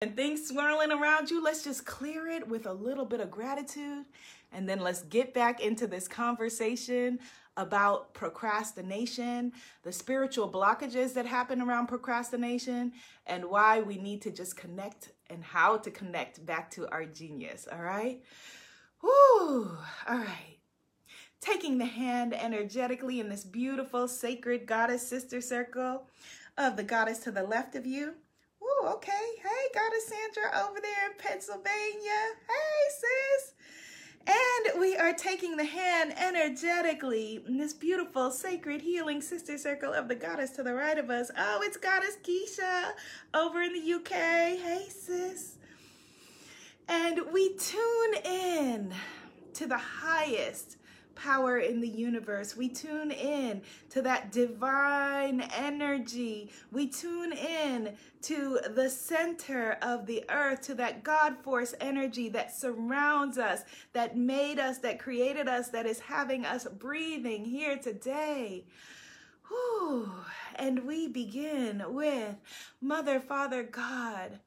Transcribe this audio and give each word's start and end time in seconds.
and 0.00 0.14
things 0.14 0.46
swirling 0.46 0.92
around 0.92 1.30
you, 1.30 1.42
let's 1.42 1.64
just 1.64 1.84
clear 1.84 2.28
it 2.28 2.46
with 2.46 2.66
a 2.66 2.72
little 2.72 3.04
bit 3.04 3.20
of 3.20 3.30
gratitude. 3.30 4.04
And 4.52 4.68
then 4.68 4.80
let's 4.80 5.02
get 5.02 5.34
back 5.34 5.60
into 5.60 5.86
this 5.86 6.06
conversation 6.06 7.18
about 7.56 8.14
procrastination, 8.14 9.52
the 9.82 9.92
spiritual 9.92 10.50
blockages 10.50 11.14
that 11.14 11.26
happen 11.26 11.60
around 11.60 11.88
procrastination, 11.88 12.92
and 13.26 13.44
why 13.44 13.80
we 13.80 13.98
need 13.98 14.22
to 14.22 14.30
just 14.30 14.56
connect 14.56 15.10
and 15.28 15.42
how 15.42 15.76
to 15.76 15.90
connect 15.90 16.46
back 16.46 16.70
to 16.70 16.88
our 16.90 17.04
genius. 17.04 17.66
All 17.70 17.82
right? 17.82 18.22
Whoo! 19.02 19.76
All 20.08 20.18
right. 20.18 20.58
Taking 21.40 21.78
the 21.78 21.86
hand 21.86 22.32
energetically 22.32 23.18
in 23.18 23.28
this 23.28 23.44
beautiful 23.44 24.06
sacred 24.06 24.66
goddess 24.66 25.06
sister 25.06 25.40
circle 25.40 26.06
of 26.56 26.76
the 26.76 26.84
goddess 26.84 27.18
to 27.20 27.32
the 27.32 27.42
left 27.42 27.74
of 27.74 27.86
you 27.86 28.14
Oh, 28.80 28.92
okay. 28.94 29.12
Hey, 29.42 29.68
Goddess 29.74 30.08
Sandra 30.08 30.66
over 30.66 30.80
there 30.80 31.10
in 31.10 31.16
Pennsylvania. 31.18 32.20
Hey, 32.46 32.90
sis. 33.00 33.54
And 34.26 34.80
we 34.80 34.96
are 34.96 35.12
taking 35.14 35.56
the 35.56 35.64
hand 35.64 36.14
energetically 36.16 37.42
in 37.46 37.56
this 37.56 37.72
beautiful, 37.72 38.30
sacred, 38.30 38.82
healing 38.82 39.20
sister 39.20 39.58
circle 39.58 39.92
of 39.92 40.06
the 40.06 40.14
goddess 40.14 40.50
to 40.52 40.62
the 40.62 40.74
right 40.74 40.98
of 40.98 41.10
us. 41.10 41.30
Oh, 41.36 41.60
it's 41.62 41.76
Goddess 41.76 42.18
Keisha 42.22 42.92
over 43.34 43.62
in 43.62 43.72
the 43.72 43.92
UK. 43.94 44.12
Hey, 44.12 44.86
sis. 44.88 45.56
And 46.88 47.20
we 47.32 47.54
tune 47.56 48.14
in 48.24 48.94
to 49.54 49.66
the 49.66 49.78
highest 49.78 50.77
power 51.18 51.58
in 51.58 51.80
the 51.80 51.88
universe. 51.88 52.56
We 52.56 52.68
tune 52.68 53.10
in 53.10 53.62
to 53.90 54.00
that 54.02 54.32
divine 54.32 55.42
energy. 55.54 56.50
We 56.72 56.88
tune 56.88 57.32
in 57.32 57.96
to 58.22 58.60
the 58.74 58.88
center 58.88 59.78
of 59.82 60.06
the 60.06 60.24
earth, 60.30 60.62
to 60.62 60.74
that 60.76 61.02
God 61.02 61.36
force 61.42 61.74
energy 61.80 62.28
that 62.30 62.56
surrounds 62.56 63.36
us, 63.36 63.62
that 63.92 64.16
made 64.16 64.58
us, 64.58 64.78
that 64.78 64.98
created 64.98 65.48
us, 65.48 65.68
that 65.68 65.86
is 65.86 66.00
having 66.00 66.46
us 66.46 66.66
breathing 66.78 67.44
here 67.44 67.76
today. 67.76 68.64
Whew. 69.48 70.12
And 70.56 70.84
we 70.84 71.08
begin 71.08 71.82
with 71.88 72.36
Mother, 72.80 73.20
Father, 73.20 73.62
God. 73.62 74.40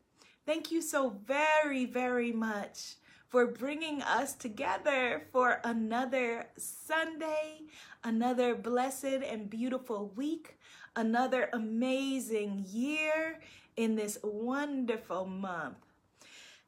Thank 0.45 0.71
you 0.71 0.81
so 0.81 1.17
very, 1.25 1.85
very 1.85 2.31
much 2.31 2.95
for 3.31 3.47
bringing 3.47 4.01
us 4.01 4.33
together 4.33 5.23
for 5.31 5.61
another 5.63 6.47
Sunday, 6.57 7.61
another 8.03 8.53
blessed 8.53 9.05
and 9.05 9.49
beautiful 9.49 10.11
week, 10.17 10.57
another 10.97 11.49
amazing 11.53 12.65
year 12.67 13.39
in 13.77 13.95
this 13.95 14.17
wonderful 14.21 15.25
month. 15.25 15.77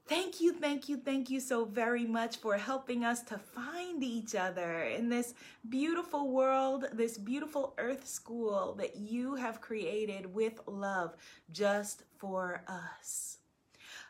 Thank 0.08 0.40
you, 0.40 0.54
thank 0.54 0.88
you, 0.88 0.98
thank 0.98 1.30
you 1.30 1.42
so 1.42 1.66
very 1.66 2.06
much 2.06 2.38
for 2.38 2.58
helping 2.58 3.04
us 3.04 3.22
to 3.24 3.38
find 3.38 4.02
each 4.02 4.34
other 4.34 4.84
in 4.84 5.10
this 5.10 5.34
beautiful 5.68 6.30
world, 6.30 6.86
this 6.94 7.18
beautiful 7.18 7.74
earth 7.78 8.08
school 8.08 8.76
that 8.80 8.96
you 8.96 9.36
have 9.36 9.60
created 9.60 10.34
with 10.34 10.62
love 10.66 11.16
just 11.52 12.04
for 12.18 12.64
us. 12.70 13.40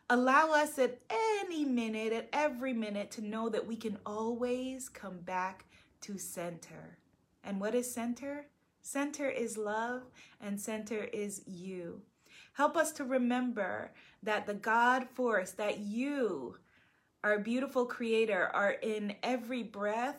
Allow 0.09 0.51
us 0.51 0.77
at 0.77 0.99
any 1.09 1.63
minute, 1.63 2.11
at 2.13 2.29
every 2.33 2.73
minute, 2.73 3.09
to 3.11 3.21
know 3.21 3.49
that 3.49 3.65
we 3.65 3.75
can 3.75 3.97
always 4.05 4.89
come 4.89 5.19
back 5.19 5.65
to 6.01 6.17
center. 6.17 6.97
And 7.43 7.59
what 7.59 7.73
is 7.73 7.93
center? 7.93 8.47
Center 8.81 9.29
is 9.29 9.57
love, 9.57 10.03
and 10.41 10.59
center 10.59 11.05
is 11.13 11.41
you. 11.47 12.01
Help 12.53 12.75
us 12.75 12.91
to 12.93 13.05
remember 13.05 13.93
that 14.21 14.45
the 14.45 14.53
God 14.53 15.07
force, 15.09 15.51
that 15.51 15.79
you, 15.79 16.57
our 17.23 17.39
beautiful 17.39 17.85
creator, 17.85 18.51
are 18.53 18.71
in 18.71 19.15
every 19.23 19.63
breath, 19.63 20.17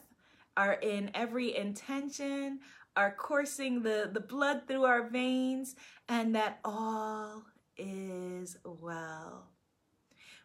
are 0.56 0.74
in 0.74 1.10
every 1.14 1.54
intention, 1.54 2.60
are 2.96 3.14
coursing 3.14 3.82
the, 3.82 4.08
the 4.12 4.20
blood 4.20 4.62
through 4.66 4.84
our 4.84 5.08
veins, 5.08 5.76
and 6.08 6.34
that 6.34 6.58
all 6.64 7.44
is 7.76 8.56
well. 8.64 9.50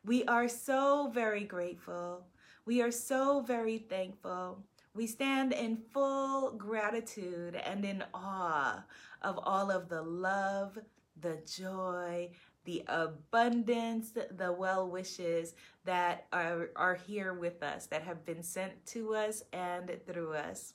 We 0.06 0.24
are 0.26 0.48
so 0.48 1.12
very 1.14 1.44
grateful. 1.44 2.26
We 2.66 2.82
are 2.82 2.92
so 2.92 3.42
very 3.42 3.78
thankful. 3.78 4.64
We 4.94 5.08
stand 5.08 5.54
in 5.54 5.78
full 5.94 6.52
gratitude 6.52 7.56
and 7.56 7.84
in 7.84 8.04
awe 8.14 8.84
of 9.22 9.40
all 9.44 9.70
of 9.70 9.90
the 9.90 10.02
love, 10.02 10.78
the 11.20 11.40
joy, 11.46 12.32
the 12.64 12.84
abundance, 12.88 14.12
the 14.12 14.54
well 14.54 14.90
wishes 14.90 15.54
that 15.84 16.28
are, 16.32 16.70
are 16.76 16.96
here 16.96 17.34
with 17.34 17.62
us, 17.62 17.88
that 17.88 18.04
have 18.04 18.26
been 18.26 18.44
sent 18.44 18.86
to 18.88 19.16
us 19.16 19.44
and 19.52 19.92
through 20.08 20.34
us. 20.34 20.74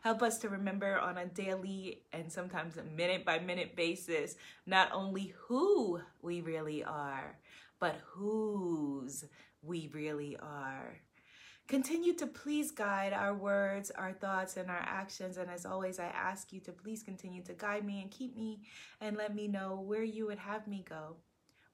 Help 0.00 0.22
us 0.22 0.38
to 0.38 0.48
remember 0.48 0.98
on 0.98 1.18
a 1.18 1.26
daily 1.26 2.02
and 2.12 2.30
sometimes 2.30 2.76
a 2.76 2.82
minute 2.82 3.24
by 3.24 3.38
minute 3.38 3.76
basis 3.76 4.36
not 4.66 4.90
only 4.92 5.34
who 5.46 6.00
we 6.22 6.40
really 6.40 6.84
are, 6.84 7.38
but 7.80 8.00
whose 8.06 9.24
we 9.62 9.90
really 9.92 10.36
are. 10.36 11.00
Continue 11.68 12.14
to 12.14 12.26
please 12.26 12.70
guide 12.70 13.12
our 13.12 13.34
words, 13.34 13.90
our 13.90 14.12
thoughts, 14.12 14.56
and 14.56 14.70
our 14.70 14.80
actions. 14.80 15.36
And 15.36 15.50
as 15.50 15.66
always, 15.66 15.98
I 15.98 16.06
ask 16.06 16.50
you 16.50 16.60
to 16.60 16.72
please 16.72 17.02
continue 17.02 17.42
to 17.42 17.52
guide 17.52 17.84
me 17.84 18.00
and 18.00 18.10
keep 18.10 18.34
me 18.34 18.60
and 19.02 19.18
let 19.18 19.34
me 19.34 19.48
know 19.48 19.78
where 19.78 20.02
you 20.02 20.26
would 20.26 20.38
have 20.38 20.66
me 20.66 20.82
go, 20.88 21.16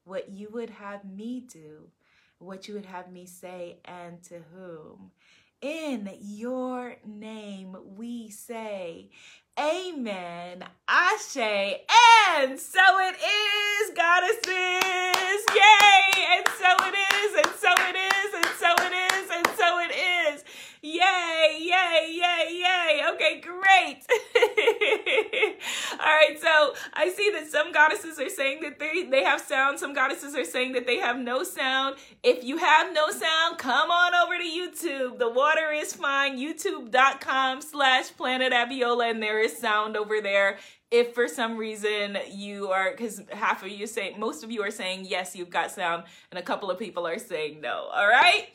what 0.03 0.31
you 0.31 0.49
would 0.51 0.71
have 0.71 1.05
me 1.05 1.47
do, 1.49 1.91
what 2.39 2.67
you 2.67 2.75
would 2.75 2.87
have 2.87 3.13
me 3.13 3.25
say, 3.25 3.79
and 3.85 4.21
to 4.25 4.41
whom. 4.53 5.13
In 5.61 6.11
your 6.21 6.97
name 7.07 7.77
we 7.97 8.31
say, 8.31 9.11
Amen, 9.57 10.65
Ashe, 10.89 11.37
and 11.37 12.59
so 12.59 12.81
it 12.99 13.15
is, 13.15 13.95
goddesses. 13.95 15.45
Yay! 15.55 16.27
And 16.35 16.49
so 16.59 16.75
it 16.83 16.95
is, 17.15 17.37
and 17.37 17.55
so 17.55 17.71
it 17.79 17.95
is, 17.95 18.35
and 18.35 18.47
so 18.59 18.75
it 18.79 18.93
is, 19.13 19.31
and 19.31 19.47
so 19.57 19.79
it 19.79 19.93
is. 20.35 20.45
Yay, 20.85 21.61
yay, 21.61 22.13
yay, 22.13 22.61
yay. 22.61 23.01
Okay, 23.15 23.41
great. 23.41 24.05
All 25.93 25.99
right, 25.99 26.37
so 26.39 26.75
I 26.93 27.09
see 27.09 27.31
that 27.31 27.47
some 27.51 27.73
goddesses 27.73 28.21
are 28.21 28.29
saying 28.29 28.61
that 28.61 28.79
they, 28.79 29.05
they 29.05 29.25
have 29.25 29.41
sound. 29.41 29.79
Some 29.79 29.95
goddesses 29.95 30.35
are 30.35 30.45
saying 30.45 30.75
that 30.75 30.87
they 30.87 30.99
have 30.99 31.17
no 31.19 31.43
sound. 31.43 31.97
If 32.23 32.45
you 32.45 32.59
have 32.59 32.93
no 32.93 33.09
sound, 33.09 33.57
come 33.57 33.91
on 33.91 34.15
over 34.15 34.37
to 34.37 34.45
YouTube. 34.45 35.19
The 35.19 35.31
water 35.31 35.73
is 35.73 35.95
fine. 35.95 36.37
YouTube.com 36.37 37.63
slash 37.63 38.15
Planet 38.15 38.53
Abiola, 38.53 39.11
and 39.11 39.23
there 39.23 39.41
is 39.41 39.57
sound 39.57 39.97
over 39.97 40.21
there 40.21 40.59
if 40.91 41.15
for 41.15 41.27
some 41.27 41.57
reason 41.57 42.19
you 42.31 42.69
are 42.69 42.91
because 42.93 43.23
half 43.33 43.63
of 43.65 43.69
you 43.69 43.87
say 43.87 44.15
most 44.19 44.45
of 44.45 44.51
you 44.51 44.63
are 44.63 44.71
saying 44.71 45.05
yes 45.09 45.35
you've 45.35 45.51
got 45.51 45.71
sound 45.71 46.05
and 46.31 46.39
a 46.39 46.43
couple 46.43 46.71
of 46.71 46.79
people 46.79 47.05
are 47.05 47.19
saying 47.19 47.61
no 47.61 47.89
all 47.93 48.07
right 48.07 48.49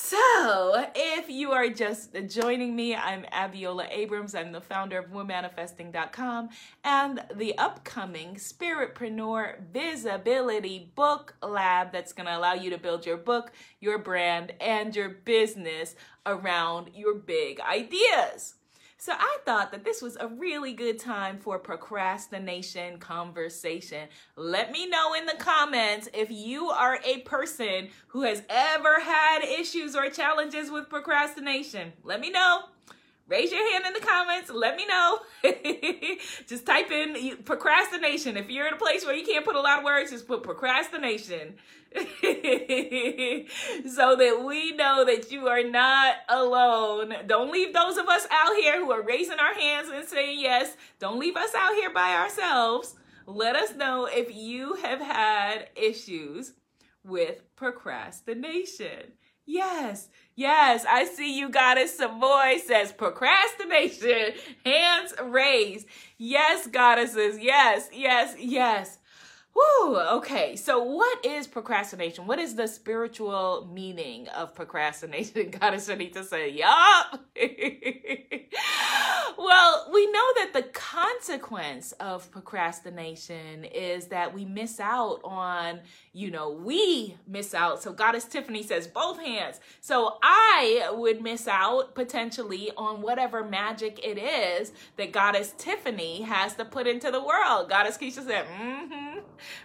so, 0.00 0.86
if 0.94 1.28
you 1.28 1.50
are 1.50 1.68
just 1.68 2.14
joining 2.28 2.76
me, 2.76 2.94
I'm 2.94 3.24
Abiola 3.32 3.88
Abrams. 3.90 4.32
I'm 4.32 4.52
the 4.52 4.60
founder 4.60 4.96
of 4.96 5.06
WoManifesting.com 5.06 6.50
and 6.84 7.24
the 7.34 7.58
upcoming 7.58 8.36
Spiritpreneur 8.36 9.60
Visibility 9.72 10.92
Book 10.94 11.34
Lab 11.42 11.90
that's 11.90 12.12
going 12.12 12.26
to 12.26 12.38
allow 12.38 12.54
you 12.54 12.70
to 12.70 12.78
build 12.78 13.06
your 13.06 13.16
book, 13.16 13.50
your 13.80 13.98
brand, 13.98 14.52
and 14.60 14.94
your 14.94 15.08
business 15.08 15.96
around 16.24 16.90
your 16.94 17.14
big 17.14 17.58
ideas. 17.58 18.54
So 19.00 19.12
I 19.16 19.38
thought 19.44 19.70
that 19.70 19.84
this 19.84 20.02
was 20.02 20.16
a 20.18 20.26
really 20.26 20.72
good 20.72 20.98
time 20.98 21.38
for 21.38 21.56
procrastination 21.60 22.98
conversation. 22.98 24.08
Let 24.34 24.72
me 24.72 24.88
know 24.88 25.14
in 25.14 25.24
the 25.24 25.36
comments 25.38 26.08
if 26.12 26.32
you 26.32 26.70
are 26.70 26.98
a 27.04 27.18
person 27.18 27.90
who 28.08 28.22
has 28.22 28.42
ever 28.48 28.98
had 28.98 29.44
issues 29.44 29.94
or 29.94 30.10
challenges 30.10 30.68
with 30.68 30.88
procrastination. 30.88 31.92
Let 32.02 32.18
me 32.18 32.30
know. 32.30 32.62
Raise 33.28 33.52
your 33.52 33.72
hand 33.72 33.84
in 33.86 33.92
the 33.92 34.00
comments. 34.00 34.50
Let 34.50 34.74
me 34.76 34.86
know. 34.86 35.18
just 36.46 36.64
type 36.64 36.90
in 36.90 37.36
procrastination. 37.44 38.38
If 38.38 38.48
you're 38.48 38.66
in 38.66 38.72
a 38.72 38.78
place 38.78 39.04
where 39.04 39.14
you 39.14 39.26
can't 39.26 39.44
put 39.44 39.54
a 39.54 39.60
lot 39.60 39.80
of 39.80 39.84
words, 39.84 40.10
just 40.10 40.26
put 40.26 40.42
procrastination. 40.42 41.56
so 41.94 42.06
that 44.16 44.44
we 44.46 44.72
know 44.72 45.04
that 45.04 45.26
you 45.30 45.46
are 45.46 45.62
not 45.62 46.16
alone. 46.30 47.14
Don't 47.26 47.52
leave 47.52 47.74
those 47.74 47.98
of 47.98 48.08
us 48.08 48.26
out 48.30 48.56
here 48.56 48.82
who 48.82 48.90
are 48.92 49.02
raising 49.02 49.38
our 49.38 49.54
hands 49.54 49.88
and 49.92 50.08
saying 50.08 50.40
yes. 50.40 50.74
Don't 50.98 51.18
leave 51.18 51.36
us 51.36 51.54
out 51.54 51.74
here 51.74 51.90
by 51.92 52.14
ourselves. 52.14 52.94
Let 53.26 53.56
us 53.56 53.74
know 53.74 54.06
if 54.06 54.34
you 54.34 54.74
have 54.76 55.00
had 55.00 55.68
issues 55.76 56.54
with 57.04 57.42
procrastination. 57.56 59.12
Yes, 59.44 60.08
yes, 60.38 60.86
I 60.88 61.04
see 61.04 61.38
you, 61.38 61.48
Goddess 61.50 61.98
Savoy 61.98 62.58
says 62.64 62.92
procrastination, 62.92 64.34
hands 64.64 65.14
raised. 65.24 65.86
Yes, 66.16 66.66
goddesses, 66.68 67.38
yes, 67.40 67.88
yes, 67.92 68.34
yes. 68.38 68.97
Woo, 69.58 69.96
okay. 69.96 70.54
So 70.56 70.82
what 70.82 71.24
is 71.24 71.46
procrastination? 71.46 72.26
What 72.26 72.38
is 72.38 72.54
the 72.54 72.68
spiritual 72.68 73.68
meaning 73.72 74.28
of 74.28 74.54
procrastination? 74.54 75.50
Goddess 75.60 75.88
Anita 75.88 76.22
say, 76.22 76.50
yup. 76.50 77.24
well, 79.38 79.90
we 79.92 80.06
know 80.06 80.32
that 80.36 80.50
the 80.52 80.62
consequence 80.72 81.92
of 81.92 82.30
procrastination 82.30 83.64
is 83.64 84.06
that 84.08 84.32
we 84.32 84.44
miss 84.44 84.78
out 84.78 85.20
on, 85.24 85.80
you 86.12 86.30
know, 86.30 86.50
we 86.50 87.16
miss 87.26 87.52
out. 87.54 87.82
So 87.82 87.92
Goddess 87.92 88.26
Tiffany 88.26 88.62
says 88.62 88.86
both 88.86 89.18
hands. 89.18 89.60
So 89.80 90.18
I 90.22 90.90
would 90.92 91.20
miss 91.20 91.48
out 91.48 91.96
potentially 91.96 92.70
on 92.76 93.02
whatever 93.02 93.42
magic 93.42 93.98
it 94.04 94.18
is 94.18 94.72
that 94.96 95.10
Goddess 95.12 95.52
Tiffany 95.58 96.22
has 96.22 96.54
to 96.54 96.64
put 96.64 96.86
into 96.86 97.10
the 97.10 97.22
world. 97.22 97.68
Goddess 97.70 97.98
Keisha 97.98 98.24
said, 98.24 98.46
mm-hmm 98.46 99.07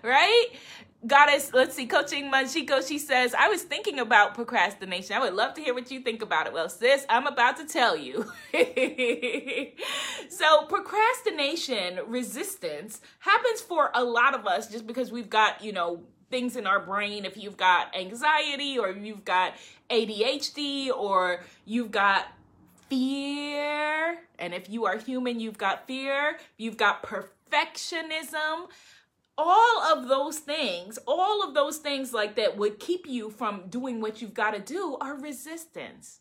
right? 0.04 0.48
Goddess, 1.06 1.52
let's 1.54 1.76
see, 1.76 1.86
Coaching 1.86 2.32
Manchiko, 2.32 2.88
she 2.88 2.98
says, 2.98 3.36
I 3.38 3.50
was 3.50 3.64
thinking 3.64 4.00
about 4.00 4.36
procrastination. 4.36 5.18
I 5.18 5.20
would 5.20 5.34
love 5.34 5.54
to 5.56 5.62
hear 5.62 5.74
what 5.74 5.92
you 5.92 6.00
think 6.00 6.22
about 6.22 6.48
it. 6.48 6.54
Well, 6.54 6.70
sis, 6.70 7.06
I'm 7.10 7.28
about 7.28 7.58
to 7.58 7.66
tell 7.66 7.98
you. 7.98 8.32
so, 10.30 10.64
procrastination 10.68 12.00
resistance 12.08 13.02
happens 13.20 13.60
for 13.60 13.92
a 13.94 14.02
lot 14.02 14.34
of 14.34 14.48
us 14.48 14.70
just 14.70 14.88
because 14.88 15.12
we've 15.12 15.30
got, 15.30 15.62
you 15.62 15.74
know, 15.74 16.04
things 16.34 16.56
in 16.56 16.66
our 16.66 16.80
brain. 16.80 17.26
If 17.26 17.36
you've 17.36 17.58
got 17.58 17.94
anxiety 17.96 18.80
or 18.80 18.90
you've 18.90 19.26
got 19.26 19.56
ADHD 19.90 20.90
or 20.90 21.42
you've 21.66 21.92
got 21.92 22.28
fear, 22.90 24.20
and 24.40 24.54
if 24.54 24.70
you 24.70 24.86
are 24.86 24.98
human, 24.98 25.42
you've 25.42 25.58
got 25.58 25.86
fear, 25.86 26.38
you've 26.58 26.78
got 26.78 27.04
perfectionism 27.04 28.70
all 29.38 29.82
of 29.82 30.08
those 30.08 30.40
things, 30.40 31.00
all 31.08 31.44
of 31.44 31.54
those 31.54 31.78
things 31.78 32.14
like 32.14 32.36
that 32.36 32.58
would 32.58 32.80
keep 32.80 33.08
you 33.08 33.30
from 33.30 33.68
doing 33.70 34.02
what 34.02 34.22
you've 34.22 34.34
got 34.34 34.52
to 34.52 34.60
do 34.60 34.98
are 35.02 35.20
resistance. 35.20 36.20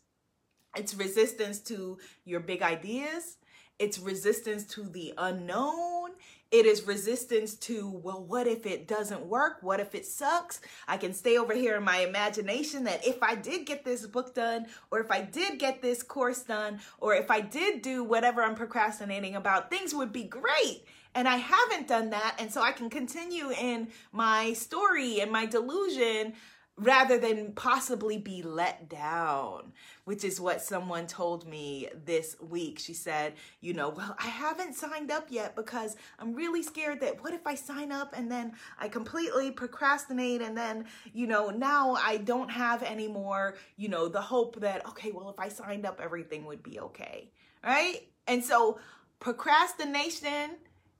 It's 0.75 0.95
resistance 0.95 1.59
to 1.61 1.99
your 2.25 2.39
big 2.39 2.61
ideas. 2.63 3.37
It's 3.79 3.99
resistance 3.99 4.65
to 4.75 4.83
the 4.83 5.13
unknown. 5.17 6.11
It 6.51 6.67
is 6.67 6.85
resistance 6.85 7.55
to, 7.55 7.89
well, 7.89 8.23
what 8.23 8.45
if 8.45 8.65
it 8.67 8.87
doesn't 8.87 9.25
work? 9.25 9.57
What 9.61 9.79
if 9.79 9.95
it 9.95 10.05
sucks? 10.05 10.61
I 10.87 10.97
can 10.97 11.13
stay 11.13 11.37
over 11.37 11.53
here 11.53 11.77
in 11.77 11.83
my 11.83 11.99
imagination 11.99 12.83
that 12.83 13.05
if 13.05 13.21
I 13.23 13.33
did 13.33 13.65
get 13.65 13.83
this 13.83 14.05
book 14.05 14.35
done, 14.35 14.67
or 14.91 14.99
if 14.99 15.09
I 15.09 15.21
did 15.21 15.57
get 15.57 15.81
this 15.81 16.03
course 16.03 16.43
done, 16.43 16.79
or 16.99 17.15
if 17.15 17.31
I 17.31 17.41
did 17.41 17.81
do 17.81 18.03
whatever 18.03 18.43
I'm 18.43 18.55
procrastinating 18.55 19.35
about, 19.35 19.71
things 19.71 19.95
would 19.95 20.13
be 20.13 20.23
great. 20.23 20.83
And 21.15 21.27
I 21.27 21.37
haven't 21.37 21.87
done 21.87 22.09
that. 22.11 22.35
And 22.39 22.51
so 22.51 22.61
I 22.61 22.71
can 22.71 22.89
continue 22.89 23.51
in 23.51 23.89
my 24.11 24.53
story 24.53 25.19
and 25.21 25.31
my 25.31 25.45
delusion 25.45 26.33
rather 26.75 27.19
than 27.19 27.51
possibly 27.53 28.17
be 28.17 28.41
let 28.41 28.89
down, 28.89 29.73
which 30.05 30.23
is 30.23 30.41
what 30.41 30.59
someone 30.59 31.05
told 31.05 31.47
me 31.47 31.87
this 32.05 32.35
week. 32.41 32.79
She 32.79 32.93
said, 32.93 33.33
You 33.61 33.73
know, 33.73 33.89
well, 33.89 34.15
I 34.19 34.27
haven't 34.27 34.73
signed 34.73 35.11
up 35.11 35.27
yet 35.29 35.55
because 35.55 35.95
I'm 36.17 36.33
really 36.33 36.63
scared 36.63 36.99
that 37.01 37.23
what 37.23 37.33
if 37.33 37.45
I 37.45 37.55
sign 37.55 37.91
up 37.91 38.13
and 38.17 38.31
then 38.31 38.53
I 38.79 38.87
completely 38.87 39.51
procrastinate 39.51 40.41
and 40.41 40.57
then, 40.57 40.85
you 41.13 41.27
know, 41.27 41.51
now 41.51 41.93
I 41.93 42.17
don't 42.17 42.49
have 42.49 42.81
any 42.81 43.07
more, 43.07 43.55
you 43.77 43.87
know, 43.87 44.07
the 44.07 44.21
hope 44.21 44.59
that, 44.61 44.87
okay, 44.89 45.11
well, 45.11 45.29
if 45.29 45.39
I 45.39 45.49
signed 45.49 45.85
up, 45.85 46.01
everything 46.03 46.45
would 46.45 46.63
be 46.63 46.79
okay. 46.79 47.29
Right. 47.63 48.07
And 48.27 48.43
so 48.43 48.79
procrastination 49.19 50.57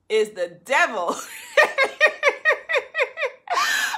is 0.08 0.30
the 0.30 0.58
devil. 0.64 1.16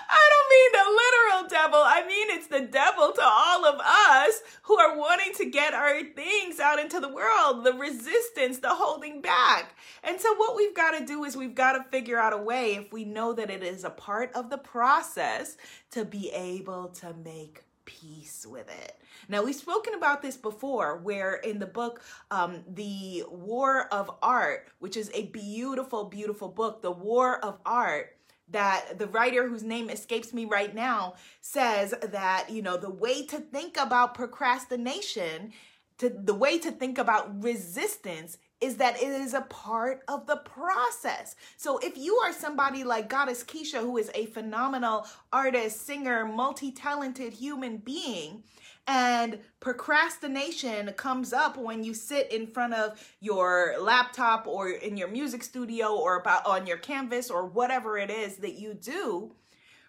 I 0.08 0.22
don't 0.32 0.50
mean 0.50 0.72
the 0.72 0.86
literal 0.90 1.48
devil. 1.48 1.82
I 1.84 2.06
mean 2.06 2.26
it's 2.30 2.46
the 2.46 2.60
devil 2.60 3.12
to 3.12 3.22
all 3.22 3.64
of 3.64 3.80
us 3.80 4.42
who 4.62 4.78
are 4.78 4.96
wanting 4.96 5.32
to 5.34 5.50
get 5.50 5.74
our 5.74 6.02
things 6.02 6.60
out 6.60 6.78
into 6.78 7.00
the 7.00 7.08
world, 7.08 7.64
the 7.64 7.72
resistance, 7.72 8.58
the 8.58 8.70
holding 8.70 9.20
back. 9.20 9.74
And 10.04 10.20
so 10.20 10.34
what 10.34 10.56
we've 10.56 10.74
got 10.74 10.98
to 10.98 11.04
do 11.04 11.24
is 11.24 11.36
we've 11.36 11.54
got 11.54 11.72
to 11.72 11.84
figure 11.90 12.18
out 12.18 12.32
a 12.32 12.38
way 12.38 12.76
if 12.76 12.92
we 12.92 13.04
know 13.04 13.32
that 13.32 13.50
it 13.50 13.62
is 13.62 13.84
a 13.84 13.90
part 13.90 14.32
of 14.34 14.50
the 14.50 14.58
process 14.58 15.56
to 15.90 16.04
be 16.04 16.30
able 16.30 16.88
to 16.88 17.14
make 17.24 17.62
peace 17.86 18.46
with 18.46 18.68
it. 18.68 18.98
Now, 19.28 19.42
we've 19.42 19.54
spoken 19.54 19.94
about 19.94 20.20
this 20.20 20.36
before, 20.36 20.98
where 20.98 21.36
in 21.36 21.58
the 21.58 21.66
book, 21.66 22.02
um, 22.30 22.62
The 22.68 23.24
War 23.30 23.88
of 23.92 24.10
Art, 24.22 24.68
which 24.78 24.96
is 24.96 25.10
a 25.14 25.26
beautiful, 25.26 26.04
beautiful 26.04 26.48
book, 26.48 26.82
The 26.82 26.92
War 26.92 27.42
of 27.42 27.58
Art, 27.64 28.16
that 28.48 28.98
the 28.98 29.08
writer 29.08 29.48
whose 29.48 29.62
name 29.62 29.90
escapes 29.90 30.32
me 30.32 30.44
right 30.44 30.74
now 30.74 31.14
says 31.40 31.94
that, 32.02 32.50
you 32.50 32.62
know, 32.62 32.76
the 32.76 32.90
way 32.90 33.24
to 33.26 33.38
think 33.38 33.76
about 33.76 34.14
procrastination, 34.14 35.52
to 35.98 36.10
the 36.10 36.34
way 36.34 36.58
to 36.58 36.70
think 36.70 36.98
about 36.98 37.42
resistance 37.42 38.38
is 38.60 38.76
that 38.76 38.96
it 38.96 39.08
is 39.08 39.34
a 39.34 39.42
part 39.42 40.00
of 40.08 40.26
the 40.26 40.36
process. 40.36 41.36
So 41.56 41.78
if 41.78 41.96
you 41.96 42.16
are 42.24 42.32
somebody 42.32 42.84
like 42.84 43.08
Goddess 43.08 43.44
Keisha, 43.44 43.80
who 43.80 43.98
is 43.98 44.10
a 44.14 44.26
phenomenal 44.26 45.06
artist, 45.32 45.84
singer, 45.84 46.24
multi 46.24 46.72
talented 46.72 47.34
human 47.34 47.76
being, 47.78 48.42
and 48.86 49.40
procrastination 49.60 50.92
comes 50.92 51.32
up 51.32 51.56
when 51.56 51.82
you 51.82 51.92
sit 51.92 52.32
in 52.32 52.46
front 52.46 52.72
of 52.72 52.98
your 53.20 53.76
laptop 53.80 54.46
or 54.46 54.70
in 54.70 54.96
your 54.96 55.08
music 55.08 55.42
studio 55.42 55.94
or 55.94 56.20
about 56.20 56.46
on 56.46 56.66
your 56.66 56.78
canvas 56.78 57.30
or 57.30 57.46
whatever 57.46 57.98
it 57.98 58.10
is 58.10 58.36
that 58.36 58.54
you 58.54 58.74
do, 58.74 59.34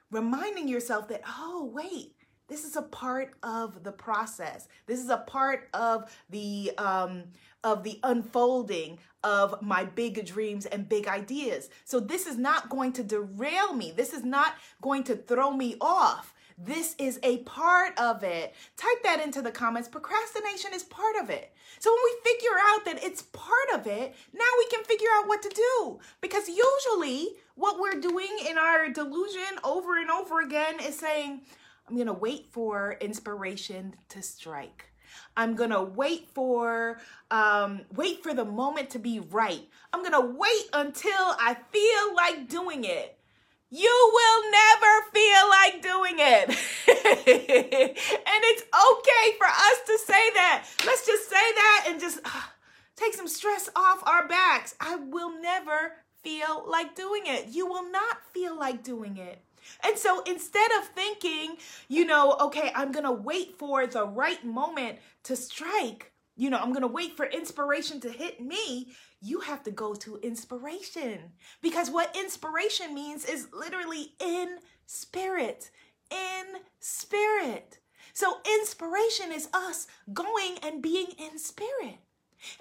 reminding 0.10 0.68
yourself 0.68 1.08
that, 1.10 1.22
oh, 1.28 1.69
wait, 1.74 2.17
this 2.48 2.64
is 2.64 2.76
a 2.76 2.82
part 2.82 3.34
of 3.44 3.84
the 3.84 3.92
process. 3.92 4.68
This 4.86 5.00
is 5.00 5.10
a 5.10 5.18
part 5.18 5.70
of 5.74 6.10
the 6.30 6.72
um, 6.78 7.24
of 7.64 7.84
the 7.84 8.00
unfolding 8.04 9.00
of 9.24 9.62
my 9.62 9.84
big 9.84 10.26
dreams 10.26 10.66
and 10.66 10.88
big 10.88 11.08
ideas. 11.08 11.70
So 11.84 12.00
this 12.00 12.28
is 12.28 12.38
not 12.38 12.70
going 12.70 12.94
to 12.94 13.04
derail 13.04 13.74
me. 13.74 13.92
This 13.92 14.14
is 14.14 14.24
not 14.24 14.56
going 14.82 15.04
to 15.06 15.16
throw 15.16 15.52
me 15.52 15.76
off. 15.82 16.34
This 16.58 16.96
is 16.98 17.20
a 17.22 17.38
part 17.40 17.98
of 18.00 18.24
it. 18.24 18.56
Type 18.78 19.04
that 19.04 19.22
into 19.22 19.44
the 19.44 19.52
comments. 19.52 19.88
Procrastination 19.88 20.74
is 20.74 20.84
part 20.84 21.16
of 21.22 21.30
it. 21.30 21.54
So 21.80 21.92
when 21.92 22.00
we 22.04 22.32
figure 22.32 22.58
out 22.70 22.86
that 22.86 23.04
it's 23.04 23.22
part 23.22 23.70
of 23.76 23.86
it, 23.86 24.16
now 24.34 24.46
we 24.58 24.68
can 24.68 24.84
figure 24.84 25.10
out 25.18 25.28
what 25.28 25.44
to 25.44 25.50
do. 25.50 26.00
Because 26.20 26.48
usually 26.48 27.28
what 27.56 27.80
we're 27.80 28.00
doing 28.00 28.40
in 28.50 28.58
our 28.58 28.90
delusion 28.90 29.60
over 29.64 30.00
and 30.00 30.10
over 30.10 30.42
again 30.42 30.80
is 30.80 30.98
saying, 30.98 31.42
I'm 31.88 31.95
going 31.95 32.07
to 32.07 32.13
wait 32.13 32.48
for 32.51 32.98
inspiration 33.00 33.95
to 34.09 34.21
strike. 34.21 34.92
I'm 35.35 35.56
going 35.56 35.69
to 35.69 35.81
wait 35.81 36.28
for 36.33 37.00
um 37.31 37.81
wait 37.95 38.23
for 38.23 38.33
the 38.33 38.45
moment 38.45 38.92
to 38.92 39.00
be 39.00 39.19
right. 39.19 39.62
I'm 39.94 40.02
going 40.02 40.12
to 40.12 40.38
wait 40.38 40.69
until 40.73 41.12
I 41.14 41.56
feel 41.71 42.16
like 42.16 42.50
doing 42.50 42.83
it. 42.83 43.18
You 43.69 44.12
will 44.14 44.52
never 44.52 45.02
feel 45.14 45.50
like 45.50 45.81
doing 45.81 46.16
it. 46.18 46.50
and 46.88 48.42
it's 48.44 48.64
okay 48.64 49.38
for 49.38 49.47
us 49.47 49.78
to 49.88 49.97
say 50.06 50.30
that. 50.33 50.66
Let's 50.85 51.06
just 51.06 51.30
say 51.30 51.35
that 51.35 51.85
and 51.90 52.00
just 52.00 52.19
uh, 52.23 52.42
take 52.95 53.14
some 53.14 53.28
stress 53.28 53.69
off 53.76 54.07
our 54.07 54.28
backs. 54.28 54.76
I 54.80 54.95
will 54.95 55.42
never 55.42 55.94
feel 56.23 56.66
like 56.68 56.95
doing 56.95 57.23
it. 57.26 57.47
You 57.50 57.66
will 57.66 57.90
not 57.92 58.18
feel 58.33 58.57
like 58.57 58.83
doing 58.83 59.18
it. 59.18 59.42
And 59.83 59.97
so 59.97 60.21
instead 60.24 60.71
of 60.80 60.88
thinking, 60.88 61.57
you 61.88 62.06
know, 62.06 62.38
okay, 62.42 62.71
I'm 62.76 62.92
going 62.92 63.06
to 63.06 63.12
wait 63.12 63.57
for 63.57 63.88
the 63.88 64.06
right 64.06 64.44
moment 64.45 65.00
to 65.24 65.36
strike, 65.36 66.12
you 66.36 66.50
know, 66.50 66.57
I'm 66.57 66.71
going 66.71 66.81
to 66.81 66.88
wait 66.88 67.18
for 67.18 67.26
inspiration 67.26 68.00
to 68.02 68.09
hit 68.09 68.40
me, 68.40 68.94
you 69.21 69.40
have 69.42 69.64
to 69.64 69.71
go 69.71 69.95
to 69.95 70.18
inspiration. 70.18 71.31
Because 71.62 71.90
what 71.90 72.16
inspiration 72.16 72.94
means 72.94 73.26
is 73.26 73.47
literally 73.52 74.14
in 74.19 74.57
spirit, 74.86 75.71
in 76.12 76.62
spirit. 76.80 77.80
So 78.14 78.38
inspiration 78.59 79.31
is 79.31 79.50
us 79.54 79.88
going 80.14 80.57
and 80.64 80.81
being 80.81 81.07
in 81.18 81.38
spirit. 81.38 81.97